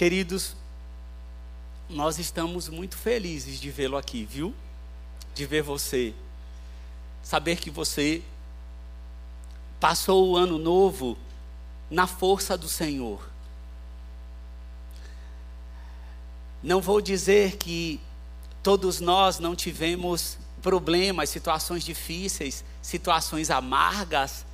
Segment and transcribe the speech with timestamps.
[0.00, 0.56] Queridos,
[1.86, 4.54] nós estamos muito felizes de vê-lo aqui, viu?
[5.34, 6.14] De ver você.
[7.22, 8.22] Saber que você
[9.78, 11.18] passou o ano novo
[11.90, 13.28] na força do Senhor.
[16.62, 18.00] Não vou dizer que
[18.62, 24.46] todos nós não tivemos problemas, situações difíceis, situações amargas,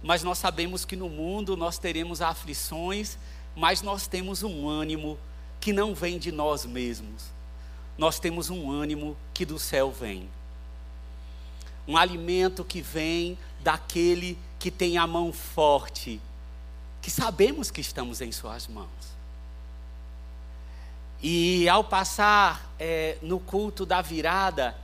[0.00, 3.18] mas nós sabemos que no mundo nós teremos aflições,
[3.56, 5.18] mas nós temos um ânimo
[5.58, 7.24] que não vem de nós mesmos.
[7.96, 10.28] Nós temos um ânimo que do céu vem.
[11.88, 16.20] Um alimento que vem daquele que tem a mão forte,
[17.00, 19.16] que sabemos que estamos em Suas mãos.
[21.22, 24.76] E ao passar é, no culto da virada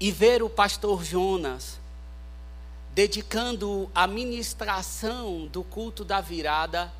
[0.00, 1.78] e ver o pastor Jonas
[2.98, 6.92] dedicando a ministração do culto da virada,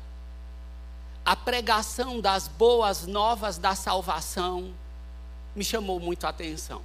[1.25, 4.73] a pregação das boas novas da salvação,
[5.53, 6.81] me chamou muito a atenção.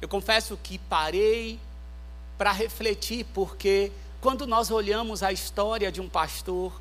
[0.00, 1.58] Eu confesso que parei
[2.38, 6.72] para refletir, porque quando nós olhamos a história de um pastor,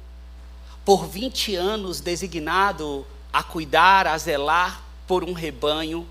[0.86, 6.08] por 20 anos designado a cuidar, a zelar por um rebanho,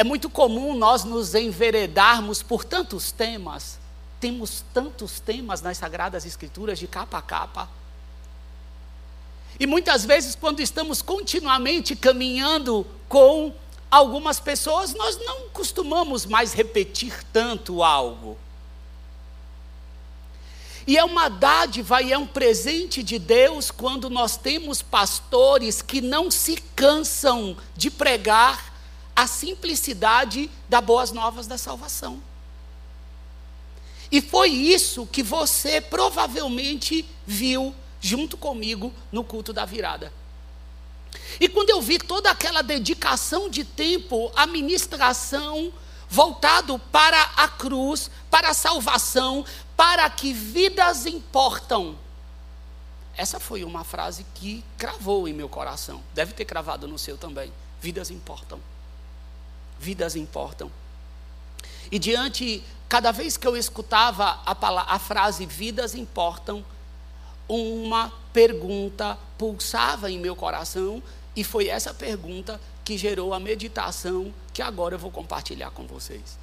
[0.00, 3.78] é muito comum nós nos enveredarmos por tantos temas,
[4.18, 7.68] temos tantos temas nas Sagradas Escrituras de capa a capa.
[9.58, 13.54] E muitas vezes, quando estamos continuamente caminhando com
[13.90, 18.38] algumas pessoas, nós não costumamos mais repetir tanto algo.
[20.86, 26.00] E é uma dádiva e é um presente de Deus quando nós temos pastores que
[26.00, 28.69] não se cansam de pregar
[29.20, 32.22] a simplicidade das boas novas da salvação.
[34.10, 40.10] E foi isso que você provavelmente viu junto comigo no culto da virada.
[41.38, 45.70] E quando eu vi toda aquela dedicação de tempo, a ministração
[46.08, 49.44] voltado para a cruz, para a salvação,
[49.76, 51.98] para que vidas importam.
[53.14, 56.02] Essa foi uma frase que cravou em meu coração.
[56.14, 57.52] Deve ter cravado no seu também.
[57.82, 58.58] Vidas importam
[59.80, 60.70] vidas importam.
[61.90, 66.64] E diante, cada vez que eu escutava a, palavra, a frase vidas importam,
[67.48, 71.02] uma pergunta pulsava em meu coração,
[71.34, 76.38] e foi essa pergunta que gerou a meditação que agora eu vou compartilhar com vocês.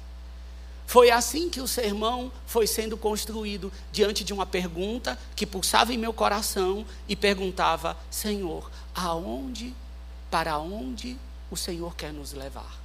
[0.86, 5.98] Foi assim que o sermão foi sendo construído, diante de uma pergunta que pulsava em
[5.98, 9.74] meu coração e perguntava: Senhor, aonde,
[10.30, 11.18] para onde
[11.50, 12.77] o Senhor quer nos levar?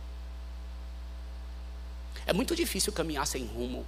[2.26, 3.86] É muito difícil caminhar sem rumo.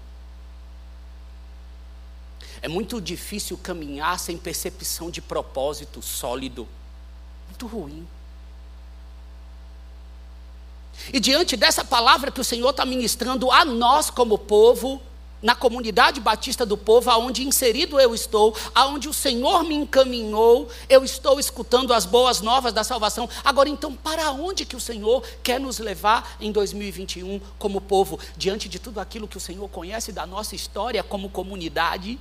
[2.62, 6.68] É muito difícil caminhar sem percepção de propósito sólido.
[7.48, 8.08] Muito ruim.
[11.12, 15.02] E diante dessa palavra que o Senhor está ministrando a nós como povo,
[15.42, 21.04] na comunidade batista do povo, aonde inserido eu estou, aonde o Senhor me encaminhou, eu
[21.04, 23.30] estou escutando as boas novas da salvação.
[23.44, 28.68] Agora, então, para onde que o Senhor quer nos levar em 2021 como povo, diante
[28.68, 32.20] de tudo aquilo que o Senhor conhece da nossa história como comunidade?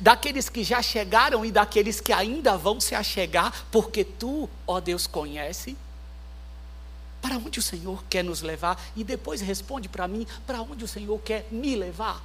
[0.00, 5.06] Daqueles que já chegaram e daqueles que ainda vão se achegar, porque tu, ó Deus,
[5.06, 5.76] conhece.
[7.22, 8.78] Para onde o Senhor quer nos levar?
[8.96, 12.22] E depois responde para mim: para onde o Senhor quer me levar?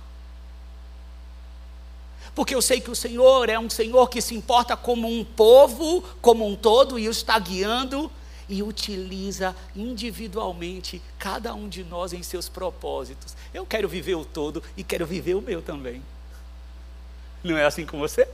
[2.36, 6.02] Porque eu sei que o Senhor é um Senhor que se importa como um povo,
[6.22, 8.12] como um todo, e o está guiando
[8.50, 13.36] e utiliza individualmente cada um de nós em seus propósitos.
[13.54, 16.02] Eu quero viver o todo e quero viver o meu também.
[17.44, 18.28] Não é assim com você?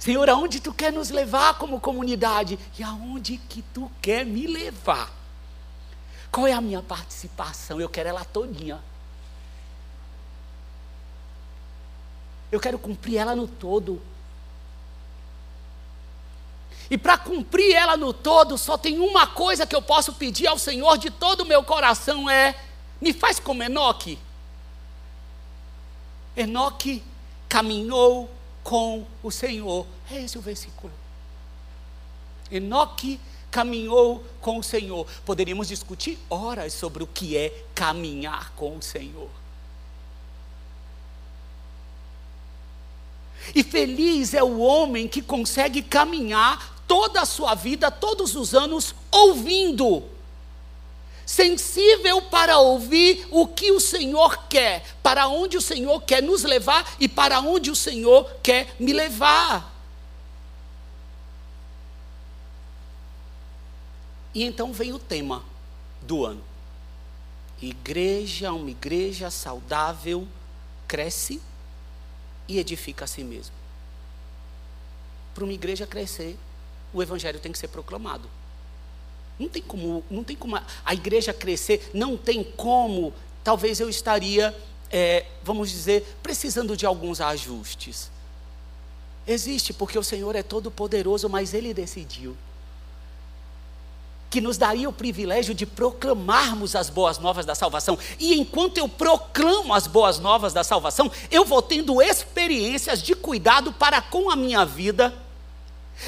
[0.00, 2.58] Senhor, aonde tu quer nos levar como comunidade?
[2.78, 5.12] E aonde que tu quer me levar?
[6.32, 7.78] Qual é a minha participação?
[7.78, 8.80] Eu quero ela todinha.
[12.50, 14.00] Eu quero cumprir ela no todo.
[16.90, 20.58] E para cumprir ela no todo, só tem uma coisa que eu posso pedir ao
[20.58, 22.58] Senhor de todo o meu coração: é
[22.98, 24.18] me faz como Enoque.
[26.34, 27.02] Enoque
[27.50, 28.30] caminhou
[28.62, 29.86] com o Senhor.
[30.10, 30.92] É esse o versículo.
[32.50, 33.20] Enoque
[33.50, 35.06] caminhou com o Senhor.
[35.24, 39.30] Poderíamos discutir horas sobre o que é caminhar com o Senhor.
[43.54, 48.94] E feliz é o homem que consegue caminhar toda a sua vida, todos os anos,
[49.10, 50.04] ouvindo
[51.30, 56.96] sensível para ouvir o que o Senhor quer, para onde o Senhor quer nos levar
[56.98, 59.72] e para onde o Senhor quer me levar.
[64.34, 65.44] E então vem o tema
[66.02, 66.42] do ano.
[67.62, 70.26] Igreja, uma igreja saudável,
[70.88, 71.40] cresce
[72.48, 73.54] e edifica a si mesmo.
[75.32, 76.36] Para uma igreja crescer,
[76.92, 78.28] o evangelho tem que ser proclamado.
[79.40, 83.10] Não tem como, não tem como a igreja crescer, não tem como.
[83.42, 84.54] Talvez eu estaria,
[84.92, 88.10] é, vamos dizer, precisando de alguns ajustes.
[89.26, 92.36] Existe, porque o Senhor é todo poderoso, mas Ele decidiu
[94.28, 97.98] que nos daria o privilégio de proclamarmos as boas novas da salvação.
[98.18, 103.72] E enquanto eu proclamo as boas novas da salvação, eu vou tendo experiências de cuidado
[103.72, 105.12] para com a minha vida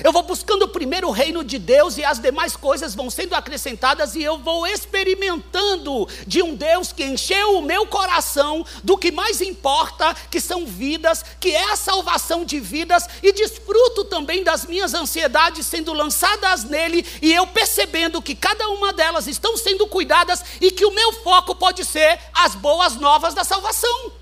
[0.03, 4.15] eu vou buscando primeiro o reino de Deus e as demais coisas vão sendo acrescentadas
[4.15, 9.41] e eu vou experimentando de um Deus que encheu o meu coração do que mais
[9.41, 14.95] importa, que são vidas, que é a salvação de vidas e desfruto também das minhas
[14.95, 20.71] ansiedades sendo lançadas nele e eu percebendo que cada uma delas estão sendo cuidadas e
[20.71, 24.22] que o meu foco pode ser as boas novas da salvação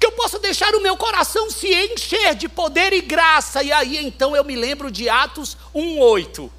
[0.00, 3.62] que eu possa deixar o meu coração se encher de poder e graça.
[3.62, 6.50] E aí então eu me lembro de Atos 1:8.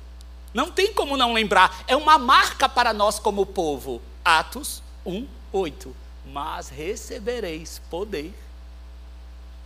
[0.53, 3.99] Não tem como não lembrar, é uma marca para nós como povo.
[4.23, 5.91] Atos 1:8.
[6.23, 8.31] Mas recebereis poder.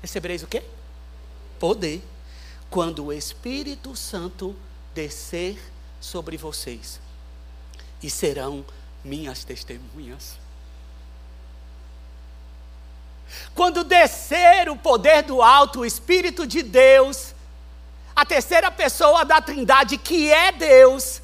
[0.02, 0.64] Recebereis o quê?
[1.60, 2.02] Poder.
[2.70, 4.56] Quando o Espírito Santo
[4.94, 5.60] descer
[6.00, 7.02] sobre vocês.
[8.02, 8.66] E serão
[9.04, 10.45] minhas testemunhas.
[13.54, 17.34] Quando descer o poder do alto, o Espírito de Deus,
[18.16, 21.22] a terceira pessoa da Trindade, que é Deus,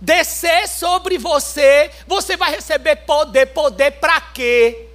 [0.00, 3.46] descer sobre você, você vai receber poder.
[3.46, 4.88] Poder para quê?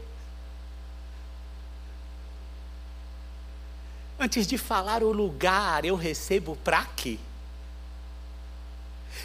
[4.20, 7.18] Antes de falar o lugar, eu recebo para quê?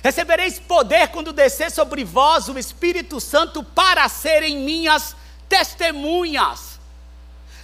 [0.03, 5.17] Recebereis poder quando descer sobre vós o Espírito Santo para serem minhas
[5.49, 6.74] testemunhas.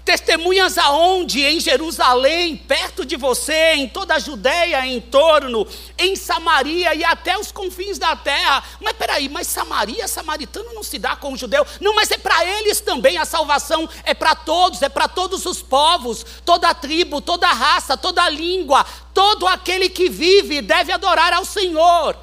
[0.04, 1.44] Testemunhas aonde?
[1.44, 5.66] Em Jerusalém, perto de você, em toda a Judéia em torno,
[5.98, 8.62] em Samaria e até os confins da terra.
[8.80, 11.66] Mas peraí, mas Samaria, samaritano não se dá com o judeu.
[11.80, 15.62] Não, mas é para eles também a salvação, é para todos, é para todos os
[15.62, 22.16] povos, toda tribo, toda raça, toda língua, todo aquele que vive deve adorar ao Senhor.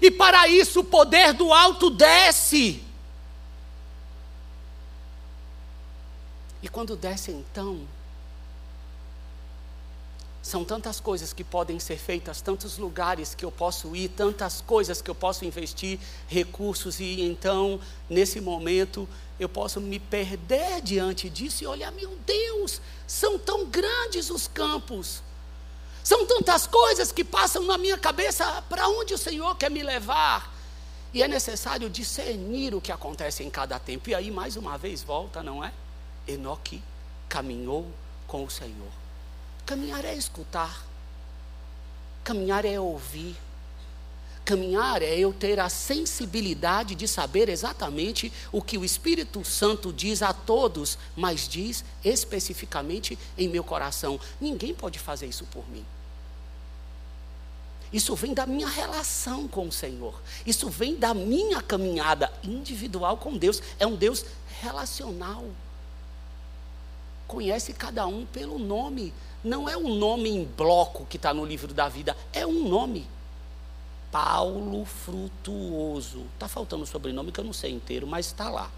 [0.00, 2.89] E para isso o poder do alto desce.
[6.62, 7.80] E quando desce então,
[10.42, 15.02] são tantas coisas que podem ser feitas, tantos lugares que eu posso ir, tantas coisas
[15.02, 17.78] que eu posso investir recursos, e então,
[18.08, 19.08] nesse momento,
[19.38, 25.22] eu posso me perder diante disso e olhar, meu Deus, são tão grandes os campos,
[26.02, 30.54] são tantas coisas que passam na minha cabeça, para onde o Senhor quer me levar?
[31.12, 35.02] E é necessário discernir o que acontece em cada tempo, e aí, mais uma vez,
[35.02, 35.72] volta, não é?
[36.30, 36.82] Enoque
[37.28, 37.86] caminhou
[38.26, 38.92] com o Senhor.
[39.66, 40.84] Caminhar é escutar,
[42.24, 43.36] caminhar é ouvir,
[44.44, 50.22] caminhar é eu ter a sensibilidade de saber exatamente o que o Espírito Santo diz
[50.22, 54.18] a todos, mas diz especificamente em meu coração.
[54.40, 55.84] Ninguém pode fazer isso por mim.
[57.92, 60.20] Isso vem da minha relação com o Senhor.
[60.46, 63.60] Isso vem da minha caminhada individual com Deus.
[63.78, 64.24] É um Deus
[64.60, 65.44] relacional
[67.30, 69.14] conhece cada um pelo nome.
[69.42, 73.06] Não é um nome em bloco que está no livro da vida, é um nome.
[74.10, 76.26] Paulo Frutuoso.
[76.34, 78.68] Está faltando o sobrenome que eu não sei inteiro, mas está lá.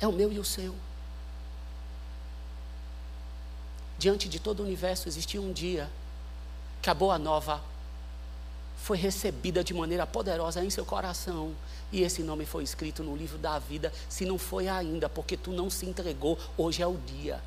[0.00, 0.72] É o meu e o seu.
[3.98, 5.90] Diante de todo o universo existia um dia
[6.80, 7.60] que a boa nova
[8.82, 11.54] foi recebida de maneira poderosa em seu coração.
[11.92, 15.50] E esse nome foi escrito no livro da vida, se não foi ainda, porque tu
[15.50, 17.40] não se entregou, hoje é o dia.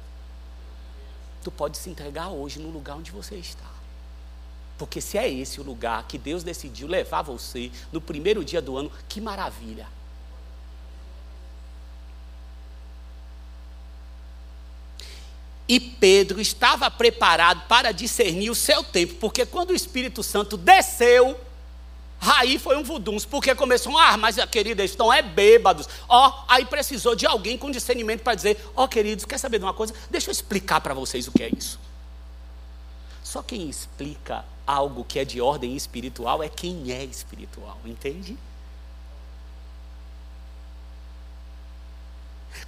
[1.44, 3.70] Tu pode se entregar hoje no lugar onde você está.
[4.78, 8.78] Porque se é esse o lugar que Deus decidiu levar você no primeiro dia do
[8.78, 9.88] ano, que maravilha.
[15.68, 21.40] E Pedro estava preparado para discernir o seu tempo, porque quando o Espírito Santo desceu,
[22.20, 25.88] aí foi um vuduns, porque começou, ah, mas querida, eles estão é bêbados.
[26.08, 29.74] Ó, aí precisou de alguém com discernimento para dizer, ó, queridos, quer saber de uma
[29.74, 29.94] coisa?
[30.10, 31.80] Deixa eu explicar para vocês o que é isso.
[33.24, 38.38] Só quem explica algo que é de ordem espiritual é quem é espiritual, entende?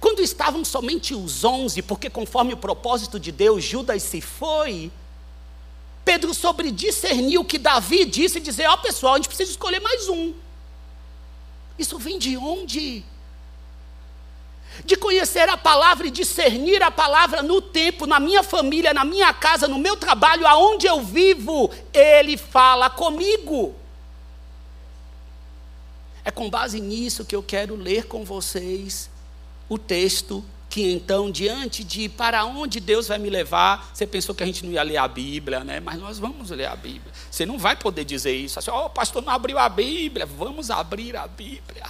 [0.00, 4.90] Quando estavam somente os onze, porque conforme o propósito de Deus, Judas se foi,
[6.04, 9.50] Pedro sobre discernir o que Davi disse e dizer: Ó oh, pessoal, a gente precisa
[9.50, 10.34] escolher mais um.
[11.78, 13.04] Isso vem de onde?
[14.84, 19.32] De conhecer a palavra e discernir a palavra no tempo, na minha família, na minha
[19.32, 23.74] casa, no meu trabalho, aonde eu vivo, Ele fala comigo.
[26.24, 29.08] É com base nisso que eu quero ler com vocês
[29.68, 34.42] o texto que então, diante de para onde Deus vai me levar, você pensou que
[34.42, 35.80] a gente não ia ler a Bíblia, né?
[35.80, 37.12] Mas nós vamos ler a Bíblia.
[37.30, 40.70] Você não vai poder dizer isso assim, ó, oh, pastor não abriu a Bíblia, vamos
[40.70, 41.84] abrir a Bíblia.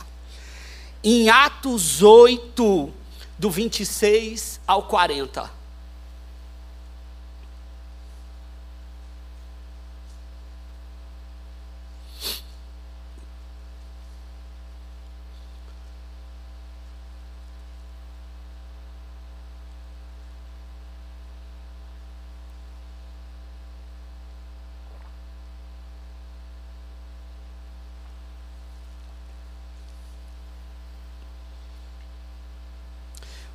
[1.03, 2.93] Em Atos 8,
[3.39, 5.56] do 26 ao 40.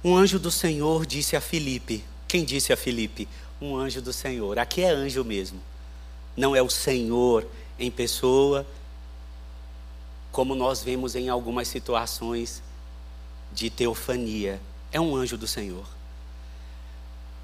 [0.03, 2.03] Um anjo do Senhor disse a Filipe.
[2.27, 3.27] Quem disse a Filipe?
[3.61, 4.57] Um anjo do Senhor.
[4.57, 5.61] Aqui é anjo mesmo.
[6.35, 8.65] Não é o Senhor em pessoa,
[10.31, 12.63] como nós vemos em algumas situações
[13.51, 14.59] de teofania.
[14.91, 15.85] É um anjo do Senhor.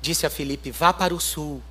[0.02, 1.62] Disse a Filipe: Vá para o sul,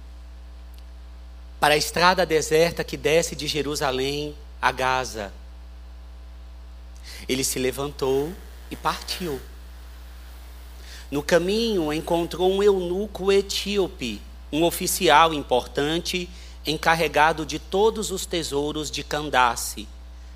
[1.59, 5.33] para a estrada deserta que desce de Jerusalém a Gaza.
[7.29, 8.33] Ele se levantou
[8.71, 9.41] e partiu.
[11.11, 14.21] No caminho, encontrou um eunuco etíope,
[14.53, 16.29] um oficial importante
[16.67, 19.87] encarregado de todos os tesouros de Candace,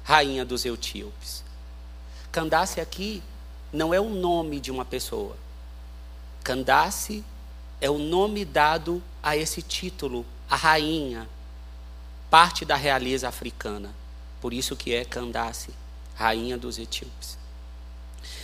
[0.04, 1.42] rainha dos etíopes.
[2.30, 3.20] Candace aqui
[3.72, 5.36] não é o nome de uma pessoa.
[6.44, 7.24] Candace
[7.80, 11.28] é o nome dado a esse título, a rainha,
[12.30, 13.92] parte da realeza africana.
[14.40, 15.70] Por isso que é Candace,
[16.14, 17.39] rainha dos etíopes.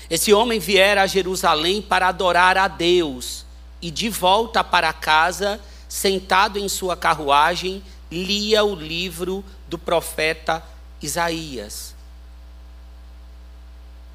[0.08, 3.44] Esse homem viera a Jerusalém para adorar a Deus
[3.82, 10.62] e de volta para casa, sentado em sua carruagem, lia o livro do profeta
[11.02, 11.94] Isaías.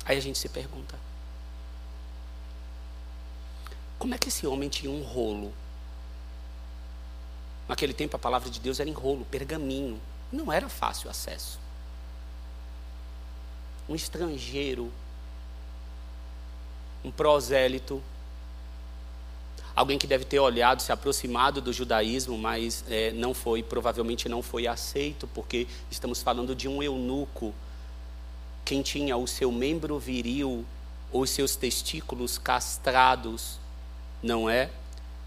[0.06, 0.98] Aí a gente se pergunta:
[4.00, 5.54] como é que esse homem tinha um rolo?
[7.68, 10.02] Naquele tempo a palavra de Deus era em rolo, pergaminho.
[10.32, 11.60] Não era fácil acesso.
[13.88, 14.92] Um estrangeiro
[17.04, 18.02] um prosélito,
[19.76, 24.42] alguém que deve ter olhado, se aproximado do judaísmo, mas é, não foi, provavelmente não
[24.42, 27.54] foi aceito, porque estamos falando de um eunuco,
[28.64, 30.66] quem tinha o seu membro viril
[31.12, 33.60] ou os seus testículos castrados,
[34.22, 34.70] não é?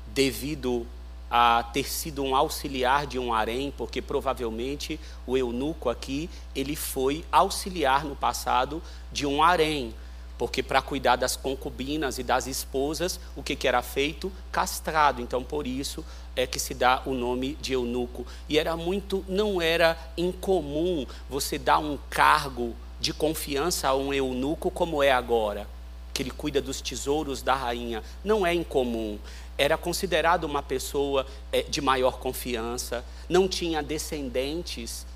[0.06, 0.86] Devido
[1.30, 7.24] a ter sido um auxiliar de um harém, porque provavelmente o eunuco aqui, ele foi
[7.32, 9.92] auxiliar no passado de um harém.
[10.36, 14.32] Porque para cuidar das concubinas e das esposas, o que, que era feito?
[14.50, 15.22] Castrado.
[15.22, 18.26] Então, por isso é que se dá o nome de eunuco.
[18.48, 24.70] E era muito, não era incomum você dar um cargo de confiança a um eunuco
[24.70, 25.68] como é agora,
[26.12, 28.02] que ele cuida dos tesouros da rainha.
[28.24, 29.18] Não é incomum.
[29.56, 35.06] Era considerado uma pessoa é, de maior confiança, não tinha descendentes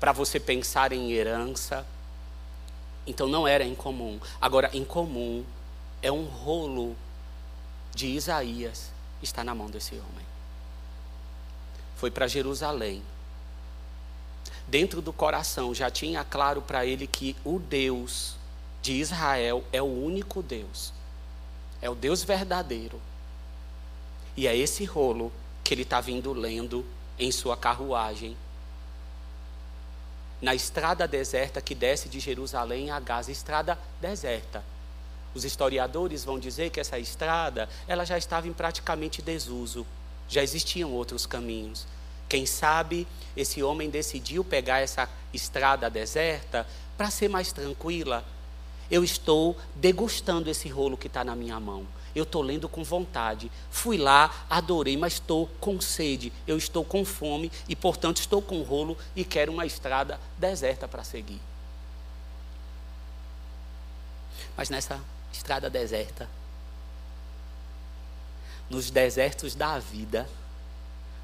[0.00, 1.86] para você pensar em herança.
[3.06, 4.18] Então não era incomum.
[4.40, 5.44] Agora, incomum
[6.02, 6.96] é um rolo
[7.94, 8.94] de Isaías
[9.24, 10.26] está na mão desse homem.
[11.96, 13.02] Foi para Jerusalém.
[14.66, 18.36] Dentro do coração já tinha claro para ele que o Deus
[18.82, 20.92] de Israel é o único Deus.
[21.80, 23.00] É o Deus verdadeiro.
[24.36, 25.32] E é esse rolo
[25.62, 26.84] que ele está vindo lendo
[27.18, 28.36] em sua carruagem
[30.44, 34.62] na estrada deserta que desce de Jerusalém a Gaza, estrada deserta.
[35.34, 39.86] Os historiadores vão dizer que essa estrada, ela já estava em praticamente desuso.
[40.28, 41.86] Já existiam outros caminhos.
[42.28, 48.22] Quem sabe esse homem decidiu pegar essa estrada deserta para ser mais tranquila.
[48.90, 53.50] Eu estou degustando esse rolo que está na minha mão eu estou lendo com vontade.
[53.70, 58.62] Fui lá, adorei, mas estou com sede, eu estou com fome e, portanto, estou com
[58.62, 61.40] rolo e quero uma estrada deserta para seguir.
[64.56, 65.00] Mas nessa
[65.32, 66.28] estrada deserta,
[68.70, 70.28] nos desertos da vida,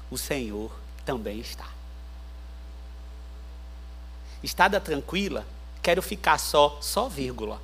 [0.09, 0.71] o Senhor
[1.05, 1.67] também está.
[4.43, 5.45] Estada tranquila,
[5.81, 7.61] quero ficar só, só vírgula.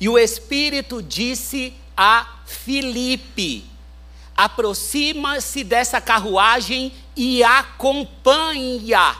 [0.00, 3.64] E o Espírito disse a Filipe:
[4.36, 9.16] aproxima-se dessa carruagem e acompanha.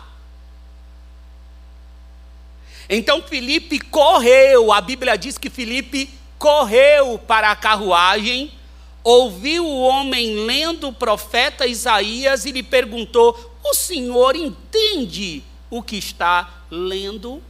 [2.89, 8.53] Então Filipe correu, a Bíblia diz que Filipe correu para a carruagem,
[9.03, 15.97] ouviu o homem lendo o profeta Isaías e lhe perguntou: O senhor entende o que
[15.97, 17.43] está lendo?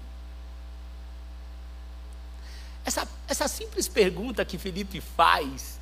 [2.88, 5.78] Essa, essa simples pergunta que Filipe faz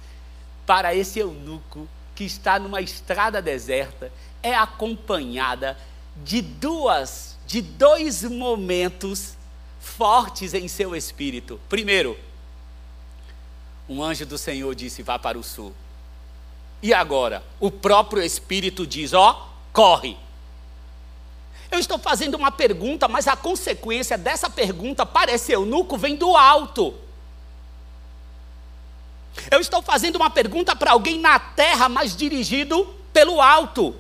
[0.67, 5.79] para esse eunuco que está numa estrada deserta é acompanhada
[6.17, 9.37] de duas, de dois momentos
[9.79, 11.61] fortes em seu espírito.
[11.69, 12.19] Primeiro,
[13.89, 15.73] um anjo do Senhor disse: vá para o sul.
[16.83, 20.17] E agora, o próprio Espírito diz: ó, corre.
[21.71, 26.37] Eu estou fazendo uma pergunta, mas a consequência dessa pergunta para esse eunuco vem do
[26.37, 26.95] alto.
[29.51, 33.95] Eu estou fazendo uma pergunta para alguém na terra, mas dirigido pelo alto.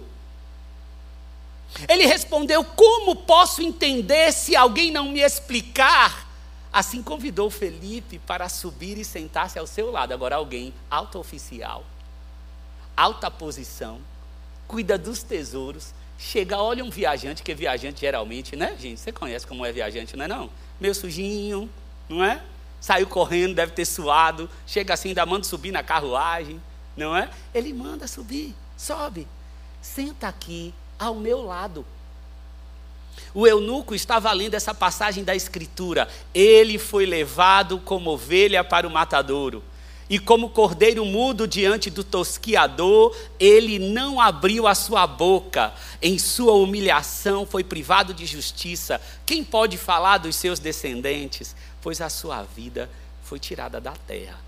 [1.88, 6.26] Ele respondeu: Como posso entender se alguém não me explicar?
[6.72, 10.12] Assim convidou Felipe para subir e sentar-se ao seu lado.
[10.12, 11.84] Agora, alguém alto oficial,
[12.96, 14.00] alta posição,
[14.66, 15.94] cuida dos tesouros.
[16.18, 19.00] Chega, olha um viajante, que é viajante geralmente, né, gente?
[19.00, 20.28] Você conhece como é viajante, não é?
[20.28, 20.50] Não?
[20.80, 21.68] Meio sujinho,
[22.08, 22.42] não é?
[22.86, 26.62] saiu correndo, deve ter suado, chega assim, ainda manda subir na carruagem,
[26.96, 27.28] não é?
[27.52, 29.26] Ele manda subir, sobe,
[29.80, 31.84] senta aqui ao meu lado.
[33.34, 36.06] O eunuco estava lendo essa passagem da Escritura.
[36.32, 39.64] Ele foi levado como ovelha para o matadouro.
[40.08, 45.74] E como cordeiro mudo diante do tosquiador, ele não abriu a sua boca.
[46.00, 49.00] Em sua humilhação foi privado de justiça.
[49.24, 51.56] Quem pode falar dos seus descendentes?
[51.86, 52.90] pois a sua vida
[53.22, 54.40] foi tirada da terra.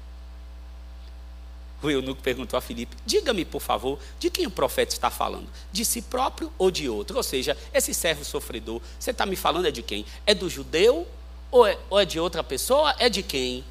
[1.81, 5.49] O eunuco perguntou a Filipe: Diga-me, por favor, de quem o profeta está falando?
[5.71, 7.17] De si próprio ou de outro?
[7.17, 10.05] Ou seja, esse servo sofredor, você está me falando é de quem?
[10.27, 11.07] É do judeu
[11.49, 12.93] ou é, ou é de outra pessoa?
[12.99, 13.65] É de quem?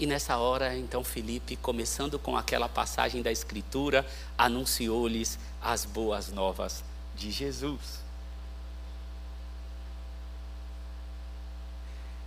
[0.00, 4.06] E nessa hora, então, Filipe, começando com aquela passagem da Escritura,
[4.38, 6.82] anunciou-lhes as boas novas
[7.14, 8.00] de Jesus.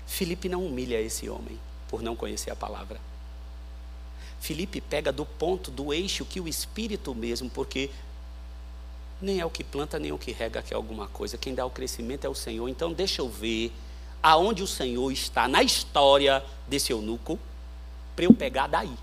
[0.05, 3.01] Felipe não humilha esse homem por não conhecer a palavra.
[4.39, 7.89] Felipe pega do ponto, do eixo que o Espírito mesmo, porque
[9.19, 11.39] nem é o que planta, nem o que rega que é alguma coisa.
[11.39, 12.69] Quem dá o crescimento é o Senhor.
[12.69, 13.73] Então deixa eu ver
[14.21, 17.39] aonde o Senhor está na história desse eunuco,
[18.15, 18.93] para eu pegar daí.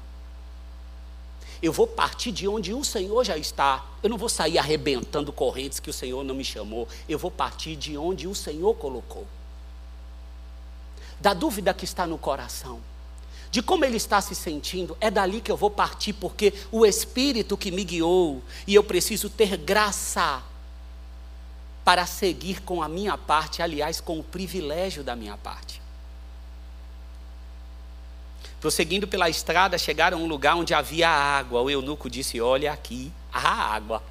[1.63, 3.85] Eu vou partir de onde o Senhor já está.
[4.03, 6.89] Eu não vou sair arrebentando correntes que o Senhor não me chamou.
[7.09, 9.27] Eu vou partir de onde o Senhor colocou
[11.21, 12.81] da dúvida que está no coração,
[13.51, 17.57] de como ele está se sentindo, é dali que eu vou partir, porque o Espírito
[17.57, 20.43] que me guiou, e eu preciso ter graça
[21.85, 25.80] para seguir com a minha parte, aliás, com o privilégio da minha parte.
[28.61, 31.63] Prosseguindo pela estrada, chegaram a um lugar onde havia água.
[31.63, 34.03] O eunuco disse: Olha aqui, a água.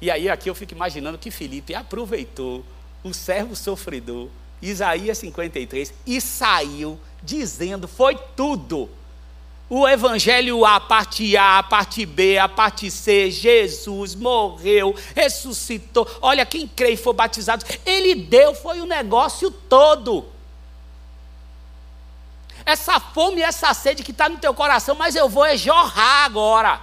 [0.00, 2.64] E aí, aqui eu fico imaginando que Felipe aproveitou
[3.04, 4.28] o servo sofredor
[4.62, 8.90] Isaías 53, e saiu dizendo: foi tudo.
[9.68, 16.08] O Evangelho A, parte A, a parte B, a parte C, Jesus morreu, ressuscitou.
[16.20, 20.26] Olha, quem crê e for batizado, ele deu, foi o negócio todo.
[22.64, 26.24] Essa fome e essa sede que está no teu coração, mas eu vou é jorrar
[26.24, 26.80] agora.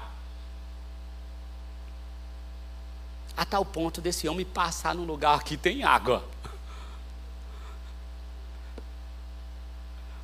[3.36, 6.28] A tal ponto desse homem passar num lugar que tem água.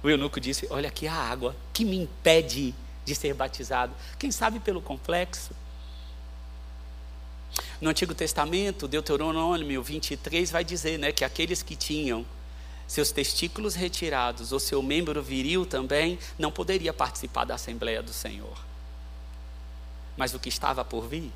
[0.02, 3.94] O eunuco disse: Olha aqui a água que me impede de ser batizado.
[4.18, 5.52] Quem sabe pelo complexo?
[7.80, 12.26] No Antigo Testamento, Deuteronômio 23 vai dizer né, que aqueles que tinham
[12.88, 18.58] seus testículos retirados, ou seu membro viril também, não poderia participar da Assembleia do Senhor.
[20.16, 21.32] Mas o que estava por vir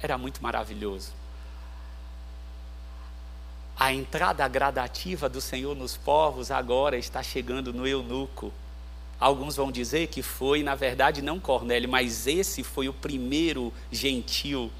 [0.00, 1.12] era muito maravilhoso
[3.82, 8.52] a entrada gradativa do Senhor nos povos agora está chegando no eunuco.
[9.18, 14.70] Alguns vão dizer que foi, na verdade, não Cornélio, mas esse foi o primeiro gentil,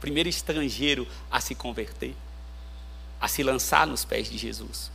[0.00, 2.14] primeiro estrangeiro a se converter,
[3.20, 4.90] a se lançar nos pés de Jesus.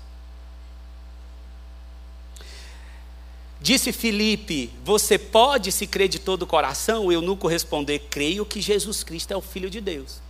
[3.62, 7.06] Disse Filipe: Você pode se crer de todo o coração?
[7.06, 10.22] O eunuco responder: Creio que Jesus Cristo é o Filho de Deus.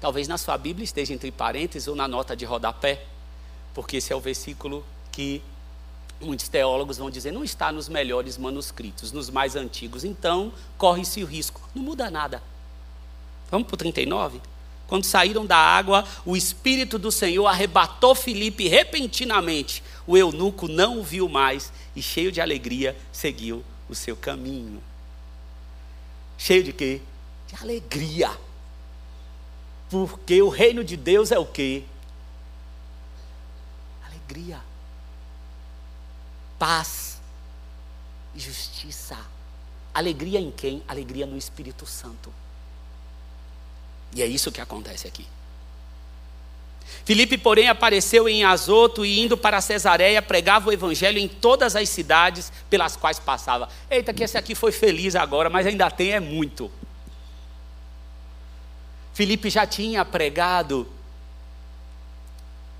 [0.00, 3.04] Talvez na sua Bíblia esteja entre parênteses ou na nota de rodapé,
[3.74, 5.42] porque esse é o versículo que
[6.20, 10.04] muitos teólogos vão dizer não está nos melhores manuscritos, nos mais antigos.
[10.04, 11.60] Então, corre-se o risco.
[11.74, 12.42] Não muda nada.
[13.50, 14.40] Vamos para o 39?
[14.86, 19.82] Quando saíram da água, o Espírito do Senhor arrebatou Filipe repentinamente.
[20.08, 24.82] O eunuco não o viu mais e, cheio de alegria, seguiu o seu caminho.
[26.38, 27.02] Cheio de quê?
[27.46, 28.34] De alegria.
[29.90, 31.84] Porque o reino de Deus é o quê?
[34.06, 34.62] Alegria.
[36.58, 37.20] Paz
[38.34, 39.18] e justiça.
[39.92, 40.82] Alegria em quem?
[40.88, 42.32] Alegria no Espírito Santo.
[44.14, 45.26] E é isso que acontece aqui.
[47.04, 51.88] Filipe, porém, apareceu em Azoto e indo para Cesareia, pregava o evangelho em todas as
[51.88, 53.68] cidades pelas quais passava.
[53.90, 56.70] Eita, que esse aqui foi feliz agora, mas ainda tem é muito.
[59.14, 60.86] Filipe já tinha pregado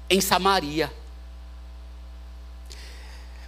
[0.09, 0.93] em Samaria.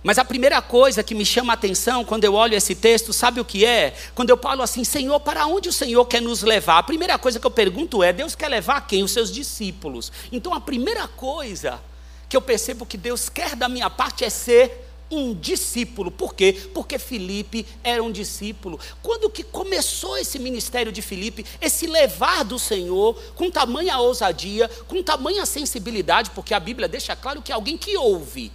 [0.02, 3.40] Mas a primeira coisa que me chama a atenção quando eu olho esse texto, sabe
[3.40, 3.94] o que é?
[4.14, 6.78] Quando eu falo assim, Senhor, para onde o Senhor quer nos levar?
[6.78, 9.02] A primeira coisa que eu pergunto é: Deus quer levar quem?
[9.02, 10.10] Os seus discípulos.
[10.32, 11.80] Então a primeira coisa
[12.28, 16.10] que eu percebo que Deus quer da minha parte é ser um discípulo.
[16.10, 16.70] Por quê?
[16.72, 18.78] Porque Filipe era um discípulo.
[19.02, 25.02] Quando que começou esse ministério de Filipe, esse levar do Senhor com tamanha ousadia, com
[25.02, 28.52] tamanha sensibilidade, porque a Bíblia deixa claro que é alguém que ouve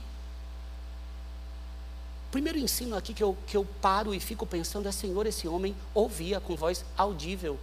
[2.35, 5.73] primeiro ensino aqui que eu, que eu paro e fico pensando é: Senhor, esse homem
[5.93, 7.57] ouvia com voz audível.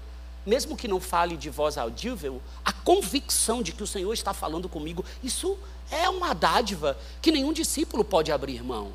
[0.46, 4.70] Mesmo que não fale de voz audível, a convicção de que o Senhor está falando
[4.70, 5.58] comigo, isso
[5.90, 8.92] é uma dádiva que nenhum discípulo pode abrir mão.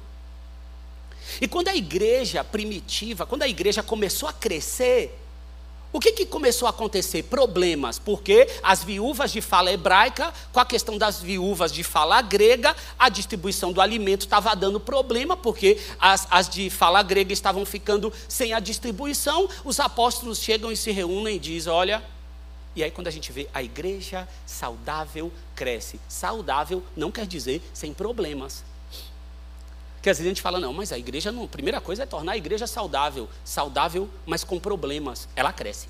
[1.40, 5.16] E quando a igreja primitiva, quando a igreja começou a crescer,
[5.91, 7.23] o que, que começou a acontecer?
[7.23, 12.76] Problemas, porque as viúvas de fala hebraica, com a questão das viúvas de fala grega,
[13.00, 18.12] a distribuição do alimento estava dando problema, porque as, as de fala grega estavam ficando
[18.28, 19.47] sem a distribuição.
[19.63, 22.04] Os apóstolos chegam e se reúnem e dizem: Olha,
[22.76, 26.00] e aí quando a gente vê a igreja saudável cresce.
[26.08, 28.63] Saudável não quer dizer sem problemas.
[29.98, 31.46] Porque às vezes a gente fala, não, mas a igreja não.
[31.46, 33.28] A primeira coisa é tornar a igreja saudável.
[33.44, 35.28] Saudável, mas com problemas.
[35.36, 35.88] Ela cresce.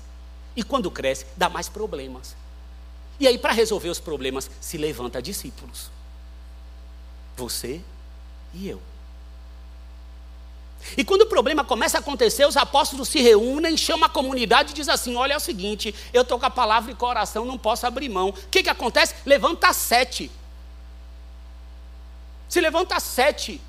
[0.56, 2.34] E quando cresce, dá mais problemas.
[3.20, 5.90] E aí, para resolver os problemas, se levanta discípulos.
[7.36, 7.80] Você
[8.54, 8.80] e eu.
[10.96, 14.74] E quando o problema começa a acontecer, os apóstolos se reúnem, chamam a comunidade e
[14.74, 17.86] dizem assim: olha, é o seguinte, eu estou com a palavra e coração, não posso
[17.86, 18.30] abrir mão.
[18.30, 19.14] O que, que acontece?
[19.26, 20.30] Levanta sete.
[22.48, 23.60] Se levanta sete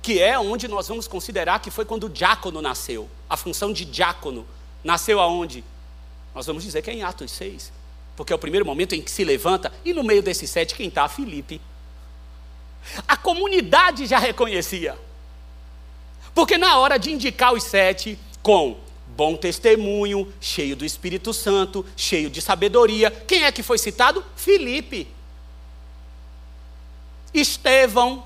[0.00, 3.08] que é onde nós vamos considerar que foi quando o diácono nasceu.
[3.28, 4.46] A função de diácono
[4.82, 5.64] nasceu aonde?
[6.34, 7.72] Nós vamos dizer que é em Atos 6.
[8.18, 10.88] Porque é o primeiro momento em que se levanta, e no meio desses sete, quem
[10.88, 11.08] está?
[11.08, 11.60] Filipe.
[13.06, 14.98] A comunidade já reconhecia.
[16.34, 22.28] Porque na hora de indicar os sete, com bom testemunho, cheio do Espírito Santo, cheio
[22.28, 24.24] de sabedoria, quem é que foi citado?
[24.34, 25.06] Filipe.
[27.32, 28.24] Estevão,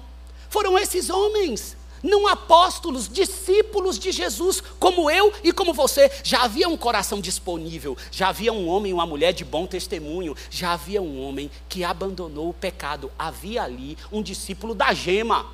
[0.53, 6.13] foram esses homens, não apóstolos, discípulos de Jesus, como eu e como você.
[6.23, 10.37] Já havia um coração disponível, já havia um homem e uma mulher de bom testemunho,
[10.51, 13.11] já havia um homem que abandonou o pecado.
[13.19, 15.47] Havia ali um discípulo da gema.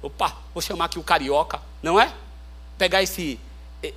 [0.00, 2.14] Opa, vou chamar aqui o carioca, não é?
[2.78, 3.38] Pegar esse,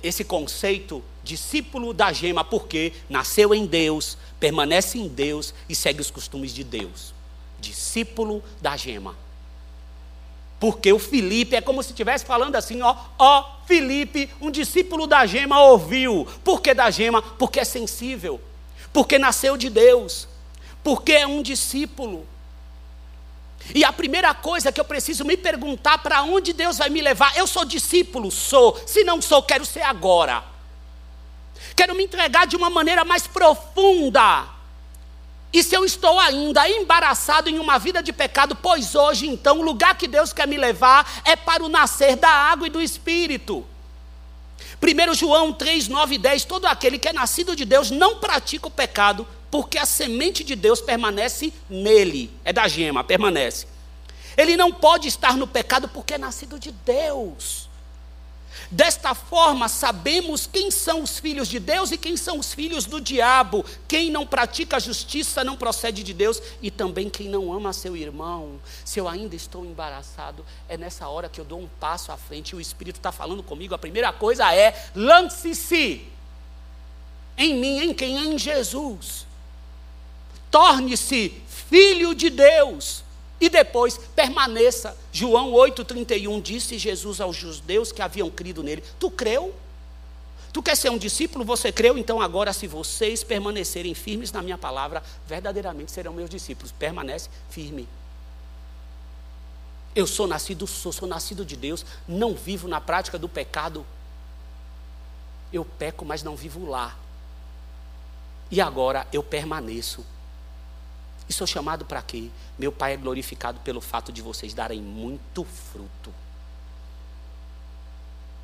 [0.02, 6.10] esse conceito, discípulo da gema, porque nasceu em Deus, permanece em Deus e segue os
[6.10, 7.14] costumes de Deus.
[7.58, 9.21] Discípulo da gema.
[10.62, 15.26] Porque o Felipe é como se estivesse falando assim, ó, ó, Felipe, um discípulo da
[15.26, 16.24] gema ouviu.
[16.44, 17.20] Por que da gema?
[17.20, 18.40] Porque é sensível.
[18.92, 20.28] Porque nasceu de Deus.
[20.84, 22.24] Porque é um discípulo.
[23.74, 27.36] E a primeira coisa que eu preciso me perguntar para onde Deus vai me levar,
[27.36, 28.80] eu sou discípulo, sou.
[28.86, 30.44] Se não sou, quero ser agora.
[31.74, 34.46] Quero me entregar de uma maneira mais profunda
[35.52, 39.62] e se eu estou ainda embaraçado em uma vida de pecado, pois hoje então o
[39.62, 43.66] lugar que Deus quer me levar é para o nascer da água e do Espírito.
[44.80, 48.66] 1 João 3, 9 e 10: Todo aquele que é nascido de Deus não pratica
[48.66, 52.30] o pecado, porque a semente de Deus permanece nele.
[52.44, 53.66] É da gema, permanece.
[54.36, 57.68] Ele não pode estar no pecado porque é nascido de Deus.
[58.72, 63.02] Desta forma, sabemos quem são os filhos de Deus e quem são os filhos do
[63.02, 63.66] diabo.
[63.86, 67.94] Quem não pratica a justiça não procede de Deus, e também quem não ama seu
[67.94, 68.58] irmão.
[68.82, 72.52] Se eu ainda estou embaraçado, é nessa hora que eu dou um passo à frente
[72.52, 73.74] e o Espírito está falando comigo.
[73.74, 76.06] A primeira coisa é: lance-se
[77.36, 78.16] em mim, em quem?
[78.16, 79.26] Em Jesus.
[80.50, 83.01] Torne-se filho de Deus
[83.42, 84.96] e depois permaneça.
[85.10, 89.52] João 8,31 disse Jesus aos judeus que haviam crido nele: Tu creu?
[90.52, 91.44] Tu quer ser um discípulo?
[91.44, 91.98] Você creu?
[91.98, 96.70] Então agora, se vocês permanecerem firmes na minha palavra, verdadeiramente serão meus discípulos.
[96.70, 97.88] Permanece firme.
[99.92, 103.84] Eu sou nascido, sou, sou nascido de Deus, não vivo na prática do pecado.
[105.52, 106.96] Eu peco, mas não vivo lá.
[108.52, 110.06] E agora eu permaneço.
[111.28, 112.28] E sou chamado para quê?
[112.58, 116.12] Meu Pai é glorificado pelo fato de vocês darem muito fruto.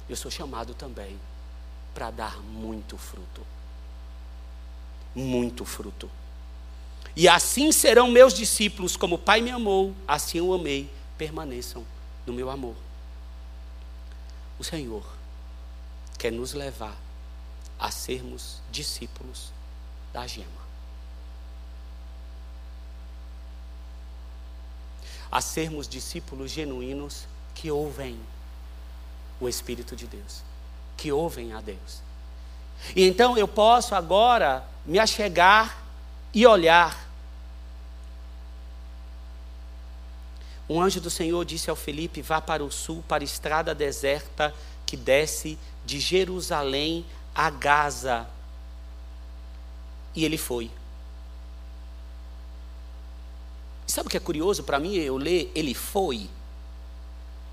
[0.08, 1.18] Eu sou chamado também
[1.92, 3.46] para dar muito fruto.
[5.14, 6.10] Muito fruto.
[7.14, 10.88] E assim serão meus discípulos, como o Pai me amou, assim eu amei.
[11.16, 11.84] Permaneçam
[12.24, 12.76] no meu amor.
[14.58, 15.04] O Senhor
[16.16, 16.96] quer nos levar
[17.78, 19.52] a sermos discípulos
[20.12, 20.57] da gema.
[25.30, 28.18] A sermos discípulos genuínos que ouvem
[29.40, 30.42] o Espírito de Deus,
[30.96, 32.02] que ouvem a Deus.
[32.94, 35.82] E então eu posso agora me achegar
[36.32, 37.08] e olhar.
[40.68, 44.54] Um anjo do Senhor disse ao Felipe: Vá para o sul, para a estrada deserta
[44.86, 48.26] que desce de Jerusalém a Gaza.
[50.14, 50.70] E ele foi.
[53.98, 54.94] Sabe o que é curioso para mim?
[54.94, 56.28] Eu ler, ele foi.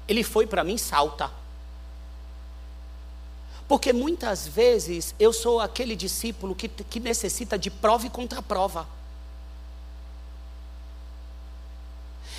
[0.07, 1.31] Ele foi para mim salta.
[3.67, 8.87] Porque muitas vezes eu sou aquele discípulo que, que necessita de prova e contra-prova.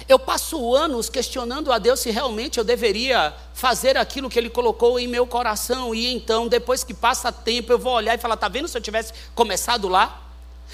[0.08, 5.00] Eu passo anos questionando a Deus se realmente eu deveria fazer aquilo que Ele colocou
[5.00, 8.46] em meu coração, e então, depois que passa tempo, eu vou olhar e falar: está
[8.46, 10.25] vendo se eu tivesse começado lá?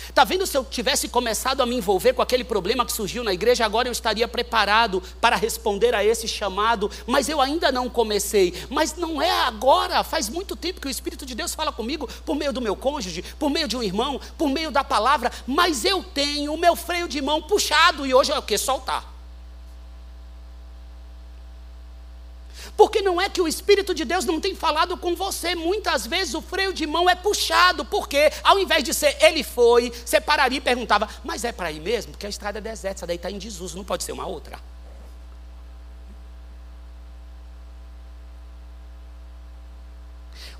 [0.08, 3.32] Está vendo se eu tivesse começado a me envolver com aquele problema que surgiu na
[3.32, 8.54] igreja, agora eu estaria preparado para responder a esse chamado, mas eu ainda não comecei.
[8.68, 12.34] Mas não é agora, faz muito tempo que o Espírito de Deus fala comigo por
[12.34, 16.02] meio do meu cônjuge, por meio de um irmão, por meio da palavra, mas eu
[16.02, 18.56] tenho o meu freio de mão puxado e hoje é o que?
[18.58, 19.11] Soltar.
[22.76, 26.34] Porque não é que o Espírito de Deus não tem falado com você, muitas vezes
[26.34, 30.58] o freio de mão é puxado, porque ao invés de ser ele foi, você pararia
[30.58, 32.12] e perguntava, mas é para ir mesmo?
[32.12, 34.58] Porque a estrada é deserta, essa daí está em Jesus, não pode ser uma outra.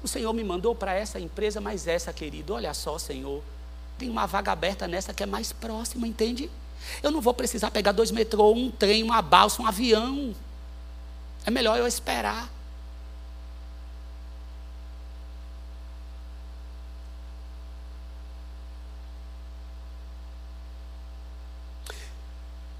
[0.02, 3.42] O Senhor me mandou para essa empresa, mas essa, querido, olha só, Senhor,
[3.96, 6.50] tem uma vaga aberta nessa que é mais próxima, entende?
[7.02, 10.34] Eu não vou precisar pegar dois metrô, um trem, uma balsa, um avião.
[11.44, 12.48] É melhor eu esperar.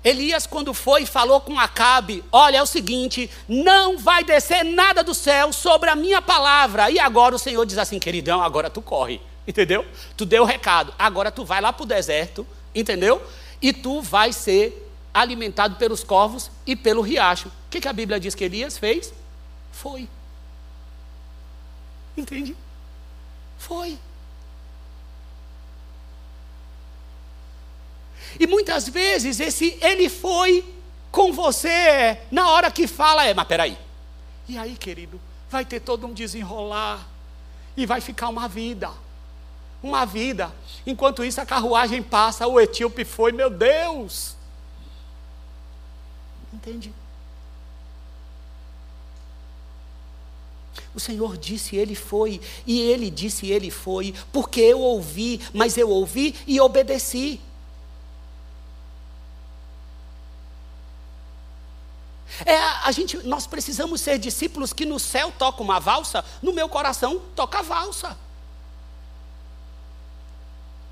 [0.05, 5.15] Elias, quando foi, falou com Acabe: Olha, é o seguinte, não vai descer nada do
[5.15, 6.91] céu sobre a minha palavra.
[6.91, 9.87] E agora o Senhor diz assim: Queridão, agora tu corre, entendeu?
[10.17, 13.23] Tu deu o recado, agora tu vai lá para o deserto, entendeu?
[13.61, 17.51] E tu vai ser alimentado pelos corvos e pelo riacho.
[17.73, 19.15] Que, que a Bíblia diz que Elias fez?
[19.73, 20.07] Foi.
[22.15, 22.55] Entende?
[23.59, 23.99] Foi.
[28.39, 30.63] E muitas vezes esse ele foi
[31.11, 33.79] com você na hora que fala é, mas peraí.
[34.47, 37.09] E aí, querido, vai ter todo um desenrolar
[37.75, 38.91] e vai ficar uma vida.
[39.83, 40.53] Uma vida.
[40.87, 44.37] Enquanto isso a carruagem passa, o etíope foi, meu Deus.
[46.53, 46.93] Entende?
[50.95, 55.89] O Senhor disse, Ele foi, e Ele disse, Ele foi, porque eu ouvi, mas eu
[55.89, 57.41] ouvi e obedeci.
[62.45, 66.69] É, a gente, nós precisamos ser discípulos que no céu toca uma valsa, no meu
[66.69, 68.17] coração toca a valsa.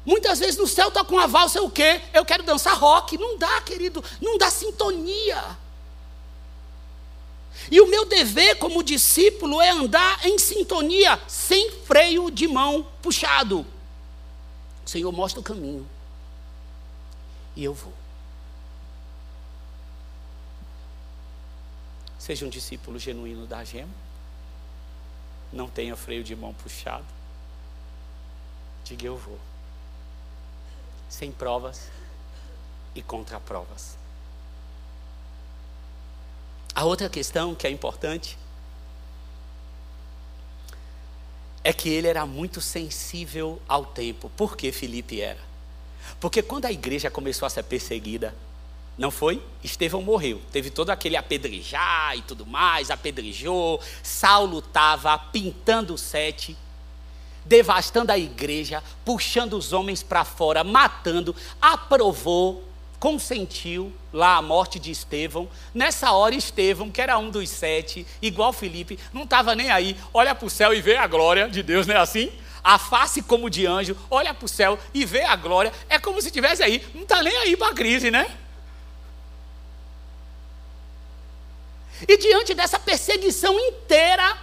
[0.05, 2.01] Muitas vezes no céu toca uma valsa, o quê?
[2.13, 3.19] Eu quero dançar rock.
[3.19, 5.59] Não dá, querido, não dá sintonia.
[7.69, 13.67] E o meu dever como discípulo é andar em sintonia, sem freio de mão puxado.
[14.85, 15.89] O Senhor mostra o caminho.
[17.57, 17.93] E eu vou.
[22.19, 23.93] Seja um discípulo genuíno da gema.
[25.53, 27.07] não tenha freio de mão puxado.
[28.85, 29.39] Diga eu vou.
[31.09, 31.89] Sem provas
[32.95, 34.00] e contra provas.
[36.75, 38.39] A outra questão que é importante
[41.63, 44.31] é que ele era muito sensível ao tempo.
[44.37, 45.41] Por que Felipe era?
[46.19, 48.35] Porque quando a igreja começou a ser perseguida,
[48.97, 49.43] não foi?
[49.63, 50.41] Estevão morreu.
[50.53, 53.81] Teve todo aquele apedrejar e tudo mais, apedrejou.
[54.03, 56.57] Saulo estava pintando sete,
[57.45, 62.70] devastando a igreja, puxando os homens para fora, matando, aprovou
[63.01, 65.49] consentiu lá a morte de Estevão.
[65.75, 70.35] Nessa hora, Estevão, que era um dos sete, igual Felipe, não estava nem aí, olha
[70.35, 72.31] para o céu e vê a glória de Deus, não é assim?
[72.63, 75.73] A face como de anjo, olha para o céu e vê a glória.
[75.89, 78.37] É como se estivesse aí, não está nem aí para a crise, né?
[82.07, 84.37] E diante dessa perseguição inteira,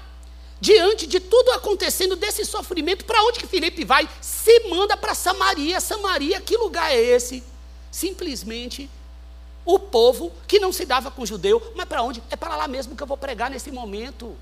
[0.59, 4.09] diante de tudo acontecendo, desse sofrimento, para onde que Felipe vai?
[4.19, 5.79] Se manda para Samaria.
[5.79, 7.43] Samaria, que lugar é esse?
[7.91, 8.89] Simplesmente
[9.65, 12.23] o povo que não se dava com o judeu, mas para onde?
[12.29, 14.35] É para lá mesmo que eu vou pregar nesse momento.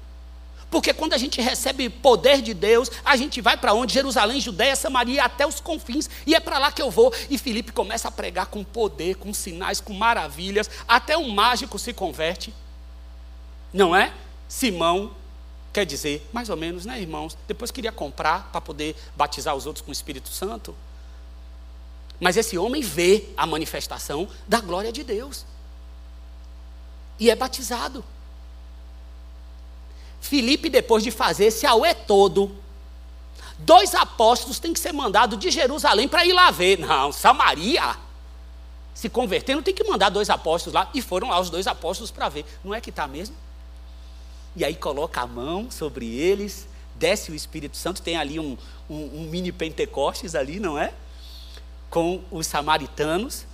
[0.70, 3.94] Porque quando a gente recebe poder de Deus, a gente vai para onde?
[3.94, 7.14] Jerusalém, Judéia, Samaria, até os confins, e é para lá que eu vou.
[7.30, 11.94] E Filipe começa a pregar com poder, com sinais, com maravilhas, até um mágico se
[11.94, 12.54] converte.
[13.74, 14.14] Não é?
[14.48, 15.12] Simão,
[15.74, 17.38] quer dizer, mais ou menos, né, irmãos?
[17.48, 20.76] Depois queria comprar para poder batizar os outros com o Espírito Santo.
[22.20, 25.46] Mas esse homem vê a manifestação da glória de Deus.
[27.20, 28.04] E é batizado.
[30.22, 32.56] Filipe, depois de fazer esse auê todo,
[33.60, 36.80] dois apóstolos têm que ser mandados de Jerusalém para ir lá ver.
[36.80, 37.96] Não, Samaria.
[38.94, 40.90] Se convertendo, tem que mandar dois apóstolos lá.
[40.94, 42.46] E foram lá os dois apóstolos para ver.
[42.64, 43.36] Não é que está mesmo?
[44.56, 48.58] E aí coloca a mão sobre eles, desce o Espírito Santo, tem ali um,
[48.90, 50.94] um, um mini Pentecostes ali, não é?
[51.96, 53.46] Com os samaritanos,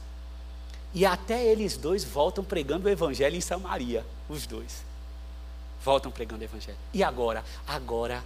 [0.95, 4.83] e até eles dois voltam pregando o evangelho em Samaria, os dois.
[5.85, 6.77] Voltam pregando o evangelho.
[6.91, 7.45] E agora?
[7.67, 8.23] Agora,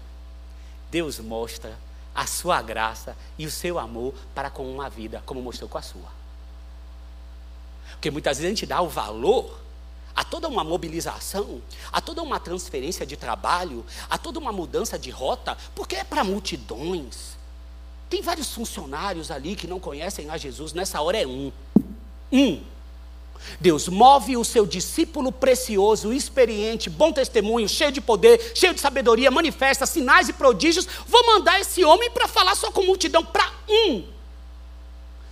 [0.90, 1.78] Deus mostra
[2.16, 5.82] a sua graça e o seu amor para com uma vida, como mostrou com a
[5.82, 6.10] sua.
[7.92, 9.60] Porque muitas vezes a gente dá o valor
[10.16, 15.10] a toda uma mobilização, a toda uma transferência de trabalho, a toda uma mudança de
[15.10, 17.36] rota, porque é para multidões.
[18.10, 21.52] Tem vários funcionários ali que não conhecem a Jesus, nessa hora é um.
[22.32, 22.62] Um.
[23.60, 29.30] Deus move o seu discípulo precioso, experiente, bom testemunho, cheio de poder, cheio de sabedoria,
[29.30, 30.88] manifesta sinais e prodígios.
[31.06, 34.04] Vou mandar esse homem para falar só com multidão, para um.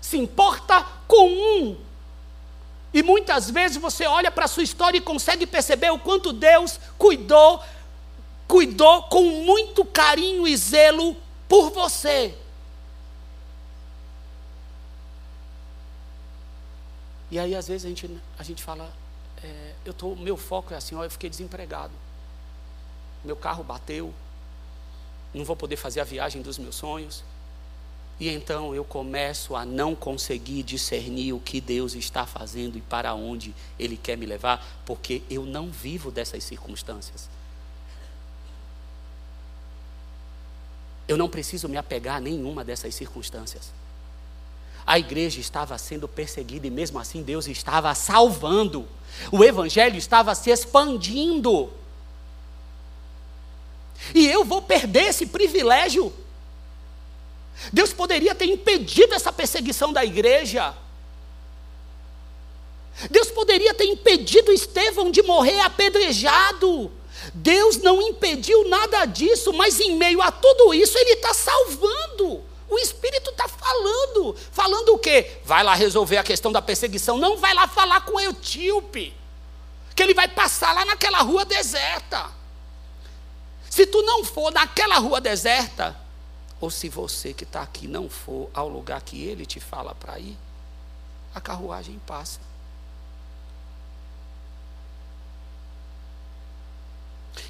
[0.02, 1.78] Se importa com um.
[2.94, 6.80] E muitas vezes você olha para a sua história e consegue perceber o quanto Deus
[6.98, 7.60] cuidou,
[8.48, 12.36] cuidou com muito carinho e zelo por você.
[17.34, 18.94] E aí, às vezes, a gente, a gente fala,
[19.44, 21.92] é, eu tô, meu foco é assim, ó, eu fiquei desempregado.
[23.26, 24.14] Meu carro bateu,
[25.34, 27.24] não vou poder fazer a viagem dos meus sonhos.
[28.20, 33.16] E então eu começo a não conseguir discernir o que Deus está fazendo e para
[33.16, 37.28] onde Ele quer me levar, porque eu não vivo dessas circunstâncias.
[41.08, 43.72] Eu não preciso me apegar a nenhuma dessas circunstâncias.
[44.86, 48.88] A igreja estava sendo perseguida e mesmo assim Deus estava salvando.
[49.32, 51.72] O evangelho estava se expandindo.
[54.14, 56.14] E eu vou perder esse privilégio.
[57.72, 60.76] Deus poderia ter impedido essa perseguição da igreja.
[63.10, 66.92] Deus poderia ter impedido Estevão de morrer apedrejado.
[67.34, 72.44] Deus não impediu nada disso, mas em meio a tudo isso, Ele está salvando.
[72.74, 74.36] O Espírito está falando.
[74.52, 75.38] Falando o quê?
[75.46, 77.20] Vai lá resolver a questão da perseguição.
[77.20, 79.16] Não vai lá falar com o etíope.
[79.96, 82.32] Que ele vai passar lá naquela rua deserta.
[83.70, 85.96] Se tu não for naquela rua deserta,
[86.60, 90.18] ou se você que está aqui não for ao lugar que ele te fala para
[90.18, 90.36] ir,
[91.36, 92.40] a carruagem passa.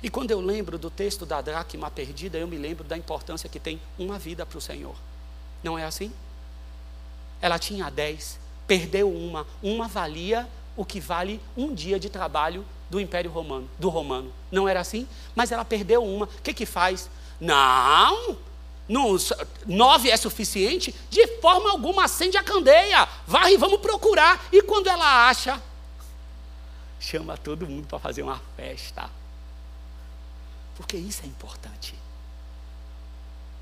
[0.02, 3.60] E quando eu lembro do texto da dracma perdida, eu me lembro da importância que
[3.60, 4.96] tem uma vida para o Senhor.
[5.64, 6.12] Não é assim?
[7.42, 9.48] Ela tinha dez, perdeu uma.
[9.62, 14.32] Uma valia o que vale um dia de trabalho do Império Romano, do Romano.
[14.52, 15.08] Não era assim?
[15.36, 16.26] Mas ela perdeu uma.
[16.26, 17.10] O que, que faz?
[17.40, 18.38] Não,
[18.88, 19.16] não,
[19.66, 20.94] nove é suficiente?
[21.10, 23.08] De forma alguma, acende a candeia.
[23.26, 24.46] Varre, vamos procurar.
[24.52, 25.62] E quando ela acha,
[27.00, 29.10] chama todo mundo para fazer uma festa.
[30.76, 31.96] Porque isso é importante.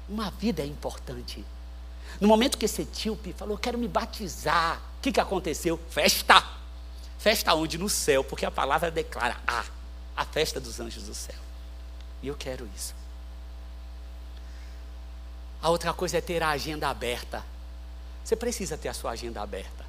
[0.08, 1.43] Uma vida é importante.
[2.20, 5.80] No momento que esse etíope falou, quero me batizar, o que, que aconteceu?
[5.89, 6.43] Festa!
[7.18, 7.78] Festa onde?
[7.78, 9.64] No céu, porque a palavra declara a,
[10.16, 11.36] a festa dos anjos do céu.
[12.22, 12.95] E eu quero isso.
[15.62, 17.43] A outra coisa é ter a agenda aberta.
[18.24, 19.86] Você precisa ter a sua agenda aberta.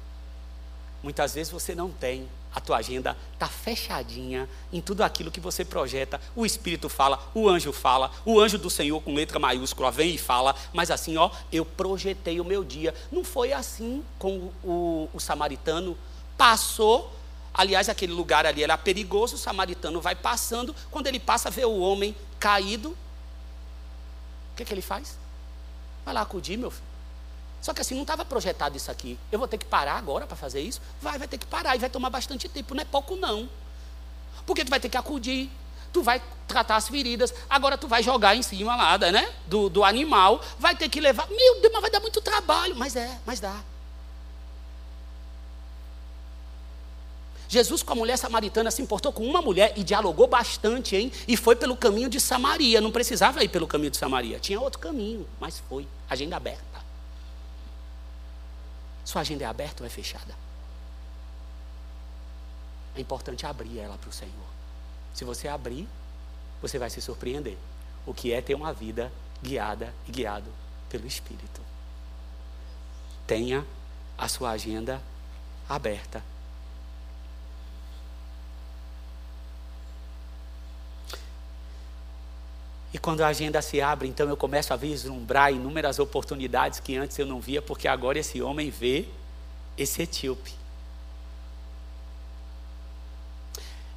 [1.01, 2.29] Muitas vezes você não tem.
[2.55, 6.21] A tua agenda está fechadinha em tudo aquilo que você projeta.
[6.35, 10.17] O Espírito fala, o anjo fala, o anjo do Senhor com letra maiúscula vem e
[10.19, 12.93] fala, mas assim, ó, eu projetei o meu dia.
[13.11, 15.97] Não foi assim com o, o samaritano.
[16.37, 17.11] Passou,
[17.51, 21.79] aliás, aquele lugar ali era perigoso, o samaritano vai passando, quando ele passa, vê o
[21.79, 22.89] homem caído.
[22.89, 25.17] O que, que ele faz?
[26.05, 26.92] Vai lá acudir, meu filho.
[27.63, 29.17] Só que assim, não estava projetado isso aqui.
[29.31, 30.81] Eu vou ter que parar agora para fazer isso?
[31.01, 32.75] Vai, vai ter que parar e vai tomar bastante tempo.
[32.75, 33.49] Não é pouco, não.
[34.45, 35.49] Porque tu vai ter que acudir,
[35.93, 39.33] tu vai tratar as feridas, agora tu vai jogar em cima lá, né?
[39.47, 41.25] Do, do animal, vai ter que levar.
[41.29, 42.75] Meu Deus, mas vai dar muito trabalho.
[42.75, 43.55] Mas é, mas dá.
[47.47, 51.13] Jesus com a mulher samaritana se importou com uma mulher e dialogou bastante, hein?
[51.25, 52.81] E foi pelo caminho de Samaria.
[52.81, 54.37] Não precisava ir pelo caminho de Samaria.
[54.37, 55.87] Tinha outro caminho, mas foi.
[56.09, 56.82] Agenda aberta.
[59.03, 60.35] Sua agenda é aberta ou é fechada?
[62.95, 64.53] É importante abrir ela para o Senhor.
[65.13, 65.87] Se você abrir,
[66.61, 67.57] você vai se surpreender.
[68.05, 70.49] O que é ter uma vida guiada e guiado
[70.89, 71.61] pelo Espírito.
[73.25, 73.65] Tenha
[74.17, 75.01] a sua agenda
[75.67, 76.23] aberta.
[82.93, 87.17] E quando a agenda se abre, então eu começo a vislumbrar inúmeras oportunidades que antes
[87.17, 89.07] eu não via, porque agora esse homem vê
[89.75, 90.53] esse etíope.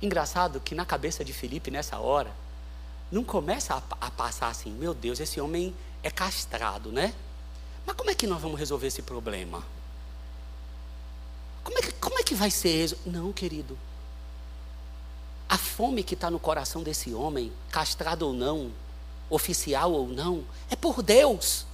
[0.00, 2.30] Engraçado que na cabeça de Felipe, nessa hora,
[3.12, 7.14] não começa a, a, passar assim: meu Deus, esse homem é castrado, né?
[7.84, 9.62] Mas como é que nós vamos resolver esse problema?
[11.62, 12.96] Como é que, como é que vai ser?
[13.04, 13.78] Não, querido.
[15.48, 18.72] A fome que está no coração desse homem, castrado ou não,
[19.28, 21.66] oficial ou não, é por Deus,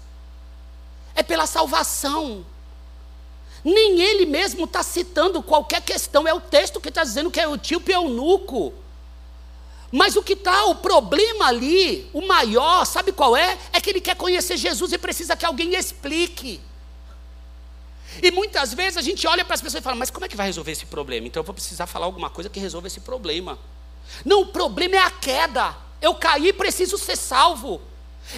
[1.15, 2.45] é pela salvação.
[3.65, 7.47] Nem ele mesmo está citando qualquer questão, é o texto que está dizendo que é
[7.47, 8.73] o tio eunuco.
[9.91, 13.59] Mas o que está, o problema ali, o maior, sabe qual é?
[13.73, 16.61] É que ele quer conhecer Jesus e precisa que alguém explique.
[18.23, 20.37] E muitas vezes a gente olha para as pessoas e fala, mas como é que
[20.37, 21.27] vai resolver esse problema?
[21.27, 23.59] Então eu vou precisar falar alguma coisa que resolva esse problema.
[24.25, 25.77] Não, o problema é a queda.
[26.03, 27.81] Eu caí, preciso ser salvo.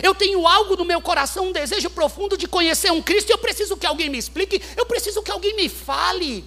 [0.03, 3.77] Eu tenho algo no meu coração, um desejo profundo de conhecer um Cristo, eu preciso
[3.77, 6.45] que alguém me explique, eu preciso que alguém me fale.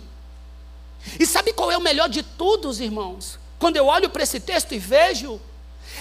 [1.19, 3.39] E sabe qual é o melhor de tudo, irmãos?
[3.59, 5.39] Quando eu olho para esse texto e vejo,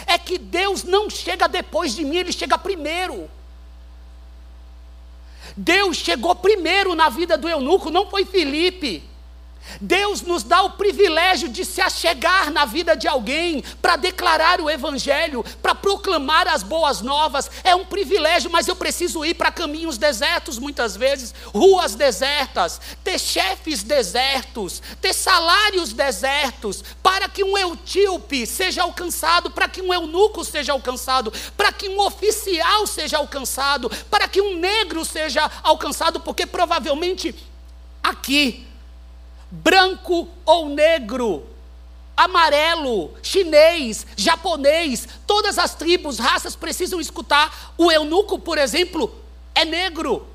[0.06, 3.30] é que Deus não chega depois de mim, Ele chega primeiro.
[5.56, 9.02] Deus chegou primeiro na vida do eunuco, não foi Filipe.
[9.80, 14.70] Deus nos dá o privilégio de se achegar na vida de alguém para declarar o
[14.70, 17.50] Evangelho, para proclamar as boas novas.
[17.62, 23.18] É um privilégio, mas eu preciso ir para caminhos desertos muitas vezes, ruas desertas, ter
[23.18, 30.44] chefes desertos, ter salários desertos, para que um eutíope seja alcançado, para que um eunuco
[30.44, 36.46] seja alcançado, para que um oficial seja alcançado, para que um negro seja alcançado, porque
[36.46, 37.34] provavelmente
[38.02, 38.66] aqui
[39.62, 41.44] branco ou negro,
[42.16, 47.74] amarelo, chinês, japonês, todas as tribos, raças precisam escutar.
[47.76, 49.14] O eunuco, por exemplo,
[49.54, 50.26] é negro.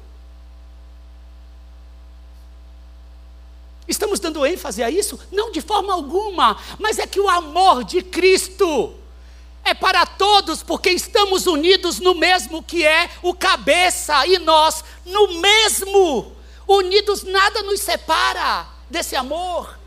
[3.88, 5.20] Estamos dando ênfase a isso?
[5.32, 8.96] Não de forma alguma, mas é que o amor de Cristo
[9.64, 15.40] é para todos, porque estamos unidos no mesmo que é o cabeça e nós no
[15.40, 16.36] mesmo.
[16.68, 19.80] Unidos nada nos separa desse amor.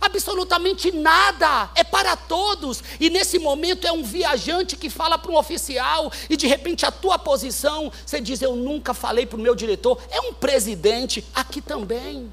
[0.00, 2.82] Absolutamente nada, é para todos.
[3.00, 6.90] E nesse momento é um viajante que fala para um oficial, e de repente a
[6.90, 11.60] tua posição, você diz: Eu nunca falei para o meu diretor, é um presidente, aqui
[11.60, 12.30] também.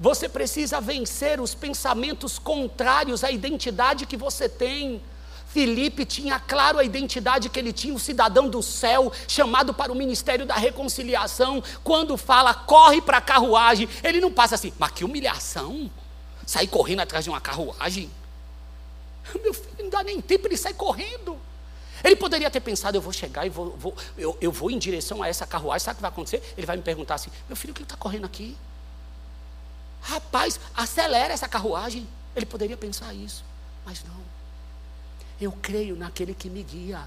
[0.00, 5.00] Você precisa vencer os pensamentos contrários à identidade que você tem.
[5.52, 9.94] Filipe tinha claro a identidade que ele tinha, um cidadão do céu, chamado para o
[9.94, 11.62] ministério da reconciliação.
[11.84, 15.90] Quando fala, corre para a carruagem, ele não passa assim, mas que humilhação!
[16.46, 18.10] Sair correndo atrás de uma carruagem.
[19.42, 21.38] Meu filho, não dá nem tempo, ele sai correndo.
[22.02, 25.22] Ele poderia ter pensado, eu vou chegar e vou, vou eu, eu, vou em direção
[25.22, 26.54] a essa carruagem, sabe o que vai acontecer?
[26.56, 28.56] Ele vai me perguntar assim, meu filho, o que está correndo aqui?
[30.00, 32.08] Rapaz, acelera essa carruagem.
[32.34, 33.44] Ele poderia pensar isso.
[33.84, 34.41] Mas não.
[35.40, 37.06] Eu creio naquele que me guia.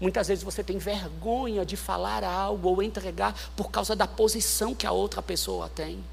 [0.00, 4.86] Muitas vezes você tem vergonha de falar algo ou entregar por causa da posição que
[4.86, 6.04] a outra pessoa tem.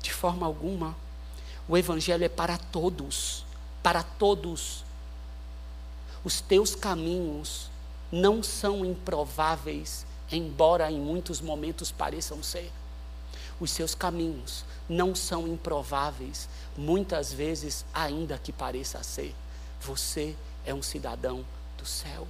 [0.00, 0.96] De forma alguma,
[1.68, 3.44] o Evangelho é para todos,
[3.82, 4.84] para todos.
[6.22, 7.68] Os teus caminhos
[8.12, 12.72] não são improváveis, embora em muitos momentos pareçam ser.
[13.60, 19.34] Os seus caminhos não são improváveis, muitas vezes, ainda que pareça ser.
[19.80, 21.44] Você é um cidadão
[21.76, 22.26] do céu.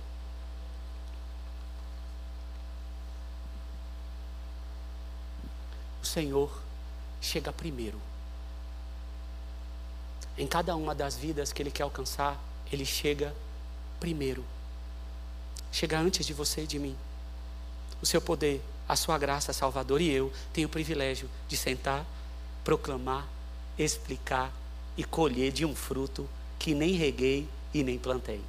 [6.03, 6.51] O Senhor
[7.21, 8.01] chega primeiro.
[10.37, 12.41] Em cada uma das vidas que Ele quer alcançar,
[12.73, 13.35] Ele chega
[13.99, 14.45] primeiro.
[15.73, 16.97] Chega antes de você e de mim.
[18.01, 22.07] O seu poder, a sua graça salvadora e eu tenho o privilégio de sentar,
[22.65, 23.27] proclamar,
[23.79, 24.51] explicar
[24.97, 26.29] e colher de um fruto
[26.59, 28.43] que nem reguei e nem plantei.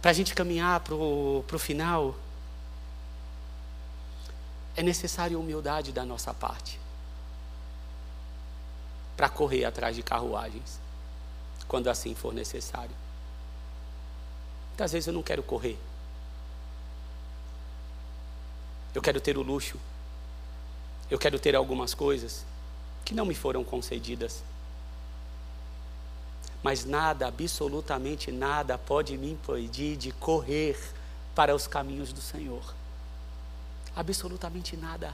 [0.00, 2.14] Para a gente caminhar para o final,
[4.76, 6.78] é necessário humildade da nossa parte
[9.16, 10.78] para correr atrás de carruagens,
[11.66, 12.94] quando assim for necessário.
[14.78, 15.76] Muitas vezes eu não quero correr.
[18.94, 19.76] Eu quero ter o luxo.
[21.10, 22.46] Eu quero ter algumas coisas
[23.04, 24.40] que não me foram concedidas.
[26.62, 30.78] Mas nada, absolutamente nada, pode me impedir de correr
[31.34, 32.72] para os caminhos do Senhor.
[33.96, 35.12] Absolutamente nada.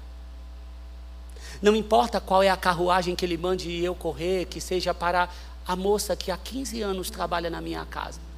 [1.63, 5.27] Não importa qual é a carruagem que ele mande eu correr, que seja para
[5.67, 8.34] a moça que há 15 anos trabalha na minha casa.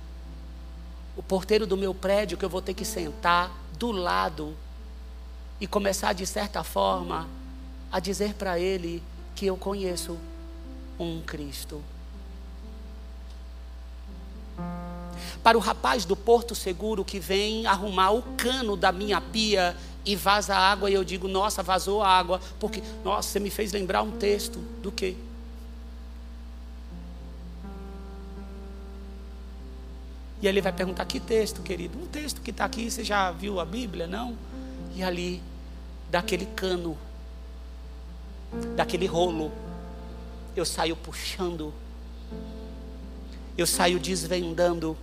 [1.16, 4.54] O porteiro do meu prédio que eu vou ter que sentar do lado
[5.60, 7.26] e começar, de certa forma,
[7.90, 9.02] a dizer para ele
[9.34, 10.18] que eu conheço
[10.98, 11.82] um Cristo.
[15.42, 20.14] Para o rapaz do Porto Seguro que vem arrumar o cano da minha pia e
[20.14, 24.02] vaza água, e eu digo, nossa, vazou a água, porque, nossa, você me fez lembrar
[24.02, 25.16] um texto do quê?
[30.46, 31.98] E ele vai perguntar: que texto, querido?
[31.98, 34.06] Um texto que está aqui, você já viu a Bíblia?
[34.06, 34.38] Não?
[34.94, 35.42] E ali,
[36.08, 36.96] daquele cano,
[38.76, 39.50] daquele rolo,
[40.54, 41.74] eu saio puxando,
[43.58, 44.96] eu saio desvendando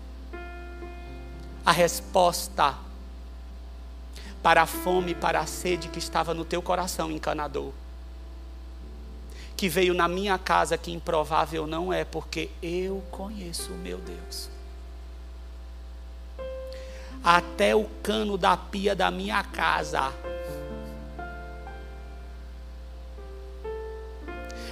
[1.66, 2.78] a resposta
[4.42, 7.74] para a fome, para a sede que estava no teu coração, encanador.
[9.58, 14.54] Que veio na minha casa, que improvável não é, porque eu conheço o meu Deus.
[17.24, 20.12] Até o cano da pia da minha casa.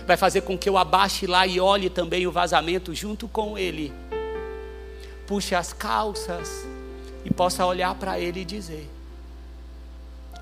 [0.05, 3.93] Vai fazer com que eu abaixe lá e olhe também o vazamento junto com ele.
[5.25, 6.65] Puxe as calças
[7.23, 8.89] e possa olhar para ele e dizer: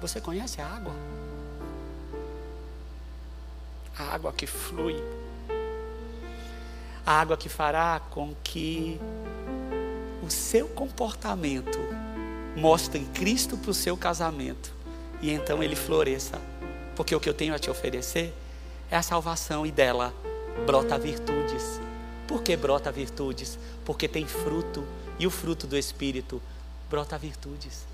[0.02, 0.94] você conhece a água?
[3.98, 4.96] A água que flui.
[7.06, 9.00] A água que fará com que
[10.26, 11.80] o seu comportamento
[12.60, 14.74] mostre Cristo para o seu casamento.
[15.22, 16.40] E então ele floresça.
[16.96, 18.34] Porque o que eu tenho a te oferecer
[18.92, 20.14] é a salvação e dela
[20.66, 21.80] brota virtudes.
[22.28, 23.58] Por que brota virtudes?
[23.86, 24.86] Porque tem fruto.
[25.18, 26.42] E o fruto do Espírito
[26.90, 27.88] brota virtudes.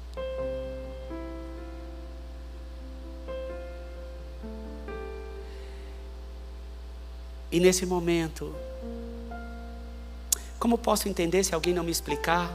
[7.51, 8.53] E nesse momento,
[10.59, 12.51] como posso entender se alguém não me explicar?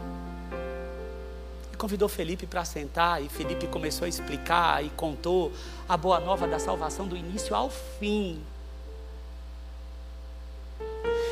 [1.81, 5.51] Convidou Felipe para sentar, e Felipe começou a explicar e contou
[5.89, 8.39] a boa nova da salvação do início ao fim.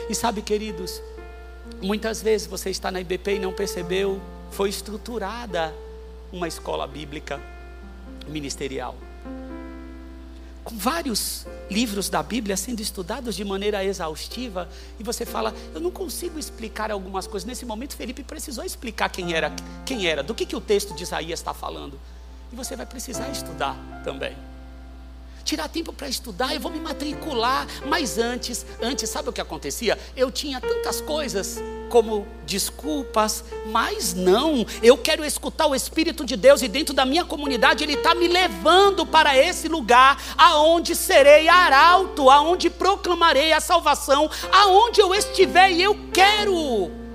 [0.09, 1.03] E sabe, queridos,
[1.83, 4.19] muitas vezes você está na IBP e não percebeu,
[4.51, 5.75] foi estruturada
[6.33, 7.39] uma escola bíblica
[8.27, 8.97] ministerial
[10.69, 15.91] com vários livros da Bíblia sendo estudados de maneira exaustiva, e você fala, eu não
[15.91, 17.47] consigo explicar algumas coisas.
[17.47, 19.55] Nesse momento, Felipe precisou explicar quem era,
[19.85, 21.99] quem era, do que, que o texto de Isaías está falando.
[22.53, 24.35] E você vai precisar estudar também.
[25.49, 27.67] Tirar tempo para estudar, eu vou me matricular.
[27.87, 29.99] Mas antes, antes, sabe o que acontecia?
[30.15, 36.61] Eu tinha tantas coisas como desculpas, mas não, eu quero escutar o Espírito de Deus
[36.61, 42.29] e dentro da minha comunidade Ele está me levando para esse lugar aonde serei arauto,
[42.29, 47.08] aonde proclamarei a salvação, aonde eu estiver e eu quero.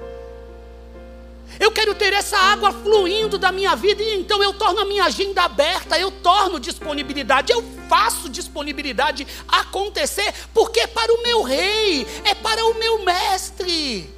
[1.64, 5.06] Eu quero ter essa água fluindo da minha vida e então eu torno a minha
[5.06, 12.06] agenda aberta, eu torno disponibilidade, eu faço disponibilidade acontecer, porque é para o meu rei,
[12.26, 14.14] é para o meu mestre.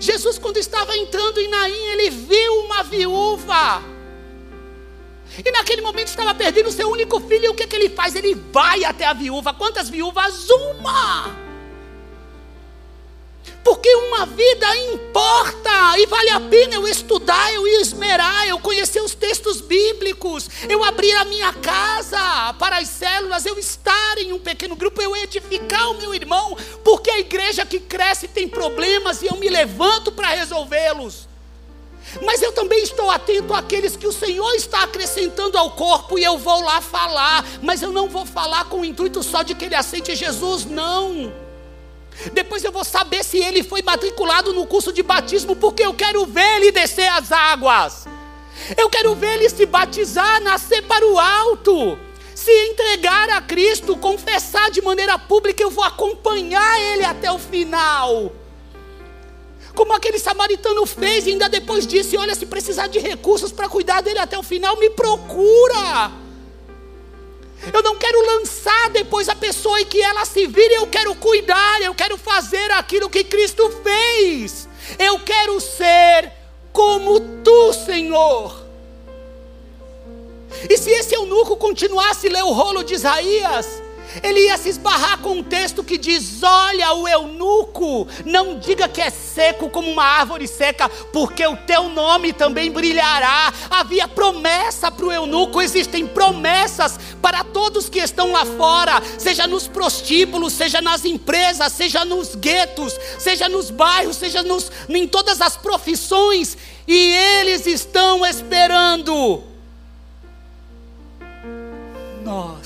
[0.00, 3.80] Jesus, quando estava entrando em Naim, ele viu uma viúva.
[5.44, 7.44] E naquele momento estava perdendo o seu único filho.
[7.44, 8.16] E o que, que ele faz?
[8.16, 9.54] Ele vai até a viúva.
[9.54, 10.48] Quantas viúvas?
[10.50, 11.43] Uma.
[13.64, 19.14] Porque uma vida importa e vale a pena eu estudar, eu esmerar, eu conhecer os
[19.14, 24.76] textos bíblicos, eu abrir a minha casa para as células, eu estar em um pequeno
[24.76, 26.54] grupo, eu edificar o meu irmão,
[26.84, 31.26] porque a igreja que cresce tem problemas e eu me levanto para resolvê-los.
[32.22, 36.36] Mas eu também estou atento àqueles que o Senhor está acrescentando ao corpo e eu
[36.36, 39.74] vou lá falar, mas eu não vou falar com o intuito só de que ele
[39.74, 41.43] aceite Jesus, não.
[42.32, 46.24] Depois eu vou saber se ele foi matriculado no curso de batismo, porque eu quero
[46.26, 48.06] ver ele descer as águas.
[48.76, 51.98] Eu quero ver ele se batizar, nascer para o alto,
[52.34, 55.62] se entregar a Cristo, confessar de maneira pública.
[55.62, 58.32] Eu vou acompanhar ele até o final.
[59.74, 64.00] Como aquele samaritano fez, e ainda depois disse: Olha, se precisar de recursos para cuidar
[64.00, 66.23] dele até o final, me procura.
[67.72, 71.82] Eu não quero lançar depois a pessoa e que ela se vire, eu quero cuidar,
[71.82, 74.68] eu quero fazer aquilo que Cristo fez.
[74.98, 76.32] Eu quero ser
[76.72, 78.64] como tu, Senhor.
[80.68, 83.82] E se esse eunuco continuasse a ler o rolo de Isaías,
[84.22, 89.00] ele ia se esbarrar com um texto que diz: Olha, o eunuco, não diga que
[89.00, 93.52] é seco como uma árvore seca, porque o teu nome também brilhará.
[93.70, 99.66] Havia promessa para o eunuco, existem promessas para todos que estão lá fora, seja nos
[99.66, 105.56] prostíbulos, seja nas empresas, seja nos guetos, seja nos bairros, seja nos, em todas as
[105.56, 109.42] profissões, e eles estão esperando.
[112.24, 112.63] Nós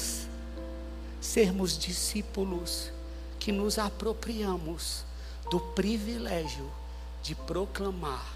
[1.29, 2.91] sermos discípulos
[3.39, 5.05] que nos apropriamos
[5.51, 6.68] do privilégio
[7.22, 8.26] de proclamar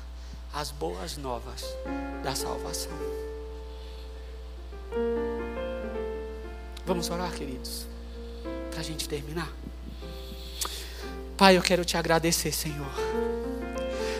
[0.52, 1.64] as boas novas
[2.22, 2.92] da salvação.
[6.84, 7.86] Vamos orar, queridos,
[8.70, 9.50] para a gente terminar.
[11.36, 12.92] Pai, eu quero te agradecer, Senhor.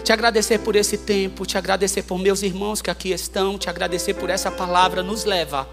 [0.03, 4.15] Te agradecer por esse tempo, te agradecer por meus irmãos que aqui estão, te agradecer
[4.15, 5.69] por essa palavra, nos leva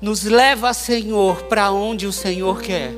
[0.00, 2.92] nos leva, Senhor, para onde o Senhor quer.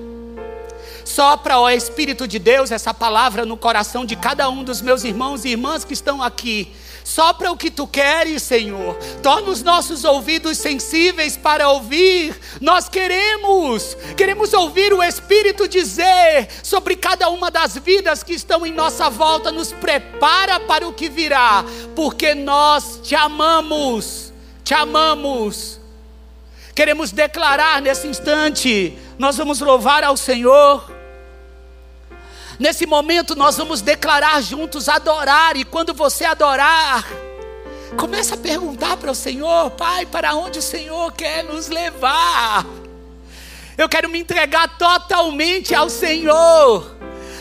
[1.04, 5.44] Sopra, ó Espírito de Deus, essa palavra no coração de cada um dos meus irmãos
[5.44, 6.72] e irmãs que estão aqui.
[7.04, 8.96] Sopra o que tu queres, Senhor.
[9.22, 12.36] Torna os nossos ouvidos sensíveis para ouvir.
[12.60, 18.72] Nós queremos, queremos ouvir o Espírito dizer sobre cada uma das vidas que estão em
[18.72, 19.52] nossa volta.
[19.52, 24.32] Nos prepara para o que virá, porque nós te amamos.
[24.64, 25.78] Te amamos
[26.76, 30.92] Queremos declarar nesse instante, nós vamos louvar ao Senhor.
[32.58, 37.02] Nesse momento nós vamos declarar juntos, adorar, e quando você adorar,
[37.96, 42.66] começa a perguntar para o Senhor, Pai, para onde o Senhor quer nos levar?
[43.78, 46.95] Eu quero me entregar totalmente ao Senhor.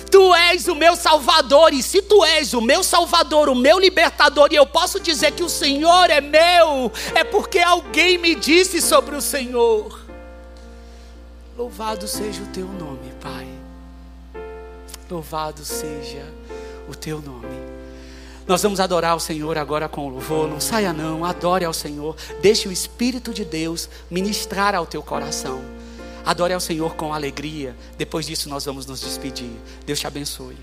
[0.10, 4.50] Tu és o meu Salvador, e se tu és o meu Salvador, o meu libertador,
[4.52, 9.16] e eu posso dizer que o Senhor é meu, é porque alguém me disse sobre
[9.16, 10.06] o Senhor.
[11.58, 13.48] Louvado seja o teu nome, Pai.
[15.10, 16.26] Louvado seja
[16.90, 17.76] o teu nome.
[18.48, 20.48] Nós vamos adorar o Senhor agora com louvor.
[20.48, 21.26] Não saia, não.
[21.26, 22.16] Adore ao Senhor.
[22.42, 25.75] Deixe o Espírito de Deus ministrar ao teu coração.
[26.26, 27.76] Adore ao Senhor com alegria.
[27.98, 29.52] Depois disso, nós vamos nos despedir.
[29.86, 30.58] Deus te abençoe.